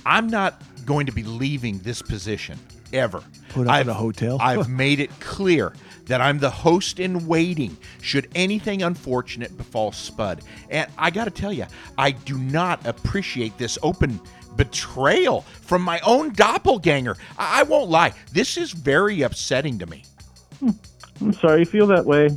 [0.05, 2.59] I'm not going to be leaving this position
[2.93, 3.23] ever.
[3.49, 4.37] Put up I've, at a hotel?
[4.39, 5.73] I've made it clear
[6.07, 10.41] that I'm the host in waiting should anything unfortunate befall Spud.
[10.69, 11.65] And I got to tell you,
[11.97, 14.19] I do not appreciate this open
[14.55, 17.15] betrayal from my own doppelganger.
[17.37, 20.03] I, I won't lie, this is very upsetting to me.
[20.59, 20.71] Hmm.
[21.21, 22.29] I'm sorry you feel that way.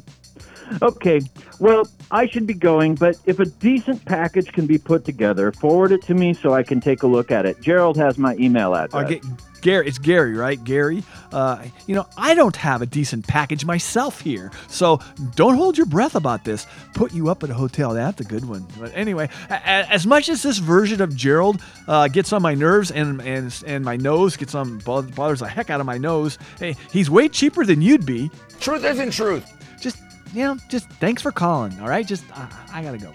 [0.83, 1.21] Okay,
[1.59, 5.91] well, I should be going, but if a decent package can be put together, forward
[5.91, 7.61] it to me so I can take a look at it.
[7.61, 9.11] Gerald has my email address.
[9.11, 9.21] Ga-
[9.61, 10.63] Gary, it's Gary, right?
[10.63, 11.03] Gary.
[11.33, 15.01] Uh, you know, I don't have a decent package myself here, so
[15.37, 16.67] don't hold your breath about this.
[16.95, 17.95] Put you up at a hotel.
[17.95, 18.67] That's a good one.
[18.79, 19.59] But anyway, a- a-
[19.93, 23.85] as much as this version of Gerald uh, gets on my nerves and and and
[23.85, 27.65] my nose gets on bothers the heck out of my nose, hey, he's way cheaper
[27.65, 28.31] than you'd be.
[28.61, 29.47] Truth isn't truth.
[29.81, 29.99] Just
[30.35, 31.79] you know, just thanks for calling.
[31.81, 33.13] All right, just uh, I gotta go.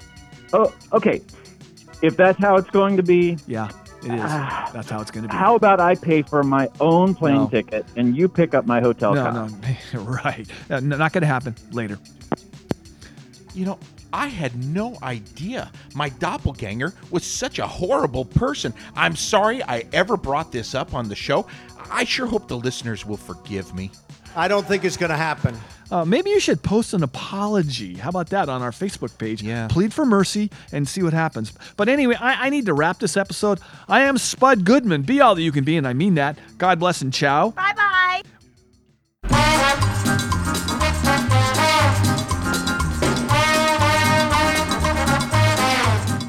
[0.53, 1.21] Oh, okay.
[2.01, 3.69] If that's how it's going to be, Yeah,
[4.05, 4.21] it is.
[4.23, 4.69] Ah.
[4.73, 5.35] That's how it's gonna be.
[5.35, 7.47] how about I pay for my own plane No.
[7.47, 9.33] ticket and you pick up my hotel No, car?
[9.93, 10.47] no, right.
[10.69, 11.55] Uh, not gonna happen.
[11.71, 11.97] Later.
[13.53, 13.79] You know,
[14.11, 18.73] I had no idea my doppelganger was such a horrible person.
[18.95, 21.47] I'm sorry I ever brought this up on the show.
[21.91, 23.91] I sure hope the listeners will forgive me.
[24.35, 25.55] I don't think it's going to happen.
[25.91, 27.93] Uh, maybe you should post an apology.
[27.95, 29.41] How about that on our Facebook page?
[29.43, 29.67] Yeah.
[29.67, 31.53] Plead for mercy and see what happens.
[31.77, 33.59] But anyway, I, I need to wrap this episode.
[33.87, 35.03] I am Spud Goodman.
[35.03, 36.37] Be all that you can be, and I mean that.
[36.57, 37.51] God bless and ciao.
[37.51, 38.21] Bye bye.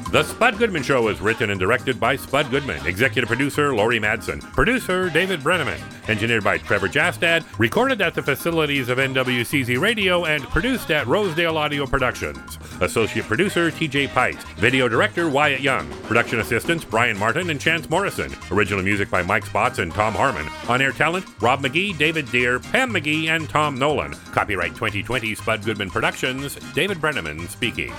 [0.09, 2.87] The Spud Goodman Show is written and directed by Spud Goodman.
[2.87, 4.41] Executive producer Laurie Madsen.
[4.53, 5.81] Producer David Brenneman.
[6.07, 7.43] Engineered by Trevor Jastad.
[7.59, 12.57] Recorded at the facilities of NWCZ Radio and produced at Rosedale Audio Productions.
[12.79, 14.41] Associate producer TJ Pite.
[14.55, 15.89] Video director Wyatt Young.
[16.03, 18.33] Production assistants Brian Martin and Chance Morrison.
[18.49, 20.47] Original music by Mike Spots and Tom Harmon.
[20.69, 24.13] On air talent Rob McGee, David Deere, Pam McGee, and Tom Nolan.
[24.31, 26.55] Copyright 2020 Spud Goodman Productions.
[26.73, 27.91] David Brenneman speaking.